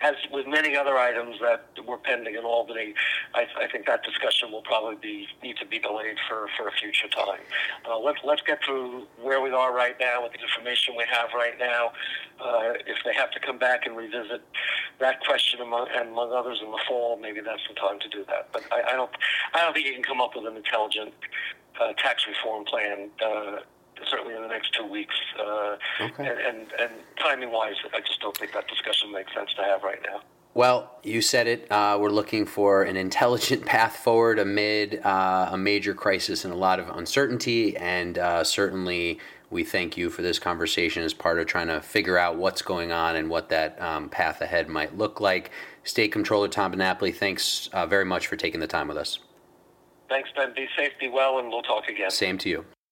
as 0.00 0.14
with 0.32 0.46
many 0.46 0.76
other 0.76 0.96
items 0.96 1.36
that 1.40 1.66
were 1.86 1.98
pending 1.98 2.34
in 2.34 2.44
Albany, 2.44 2.94
I, 3.34 3.46
I 3.58 3.66
think 3.70 3.86
that 3.86 4.02
discussion 4.02 4.52
will 4.52 4.62
probably 4.62 4.96
be 4.96 5.26
need 5.42 5.56
to 5.58 5.66
be 5.66 5.78
delayed 5.78 6.16
for, 6.28 6.48
for 6.56 6.68
a 6.68 6.72
future 6.72 7.08
time. 7.08 7.40
Uh, 7.88 7.98
let's 7.98 8.18
let's 8.24 8.42
get 8.42 8.58
through 8.64 9.06
where 9.20 9.40
we 9.40 9.50
are 9.50 9.74
right 9.74 9.96
now 10.00 10.22
with 10.22 10.32
the 10.32 10.40
information 10.40 10.94
we 10.98 11.04
have 11.10 11.30
right 11.34 11.58
now. 11.58 11.92
Uh, 12.38 12.74
if 12.86 12.98
they 13.04 13.14
have 13.14 13.30
to 13.30 13.40
come 13.40 13.58
back 13.58 13.86
and 13.86 13.96
revisit 13.96 14.42
that 15.00 15.20
question 15.20 15.60
among, 15.60 15.88
and 15.96 16.10
among 16.10 16.32
others 16.32 16.60
in 16.62 16.70
the 16.70 16.80
fall, 16.86 17.16
maybe 17.16 17.40
that's 17.40 17.62
the 17.68 17.74
time 17.74 17.98
to 18.00 18.08
do 18.08 18.24
that. 18.28 18.48
But 18.52 18.62
I, 18.70 18.92
I 18.92 18.96
don't 18.96 19.10
I 19.54 19.60
don't 19.62 19.72
think 19.72 19.86
you 19.86 19.94
can 19.94 20.02
come 20.02 20.20
up 20.20 20.36
with 20.36 20.46
an 20.46 20.56
intelligent 20.56 21.14
uh, 21.80 21.92
tax 21.94 22.26
reform 22.28 22.64
plan 22.64 23.10
uh, 23.24 23.60
certainly 24.10 24.34
in 24.34 24.42
the 24.42 24.48
next 24.48 24.74
two 24.74 24.86
weeks. 24.86 25.14
Uh, 25.38 25.76
okay. 26.00 26.28
And, 26.28 26.38
and, 26.38 26.72
and 26.80 26.90
timing 27.18 27.50
wise, 27.50 27.76
I 27.94 28.00
just 28.00 28.20
don't 28.20 28.36
think 28.36 28.52
that 28.52 28.68
discussion 28.68 29.12
makes 29.12 29.32
sense 29.34 29.52
to 29.54 29.62
have 29.62 29.82
right 29.82 30.00
now. 30.06 30.20
Well, 30.54 30.90
you 31.04 31.22
said 31.22 31.46
it. 31.46 31.70
Uh, 31.70 31.98
we're 32.00 32.10
looking 32.10 32.44
for 32.46 32.82
an 32.82 32.96
intelligent 32.96 33.64
path 33.66 33.96
forward 33.96 34.38
amid 34.38 35.00
uh, 35.04 35.50
a 35.52 35.58
major 35.58 35.94
crisis 35.94 36.44
and 36.44 36.52
a 36.52 36.56
lot 36.56 36.80
of 36.80 36.88
uncertainty. 36.88 37.76
And 37.76 38.18
uh, 38.18 38.44
certainly, 38.44 39.20
we 39.50 39.64
thank 39.64 39.96
you 39.96 40.10
for 40.10 40.22
this 40.22 40.38
conversation 40.38 41.02
as 41.02 41.14
part 41.14 41.38
of 41.38 41.46
trying 41.46 41.68
to 41.68 41.80
figure 41.80 42.18
out 42.18 42.36
what's 42.36 42.62
going 42.62 42.92
on 42.92 43.16
and 43.16 43.30
what 43.30 43.48
that 43.48 43.80
um, 43.80 44.08
path 44.08 44.40
ahead 44.40 44.68
might 44.68 44.96
look 44.96 45.20
like. 45.20 45.50
State 45.84 46.12
Comptroller 46.12 46.48
Tom 46.48 46.72
DiNapoli, 46.72 47.14
thanks 47.14 47.68
uh, 47.72 47.86
very 47.86 48.04
much 48.04 48.26
for 48.26 48.36
taking 48.36 48.60
the 48.60 48.66
time 48.66 48.88
with 48.88 48.96
us. 48.96 49.20
Thanks, 50.08 50.30
Ben. 50.36 50.52
Be 50.54 50.66
safe, 50.76 50.92
be 51.00 51.08
well, 51.08 51.38
and 51.38 51.48
we'll 51.48 51.62
talk 51.62 51.88
again. 51.88 52.10
Same 52.10 52.38
to 52.38 52.48
you. 52.48 52.64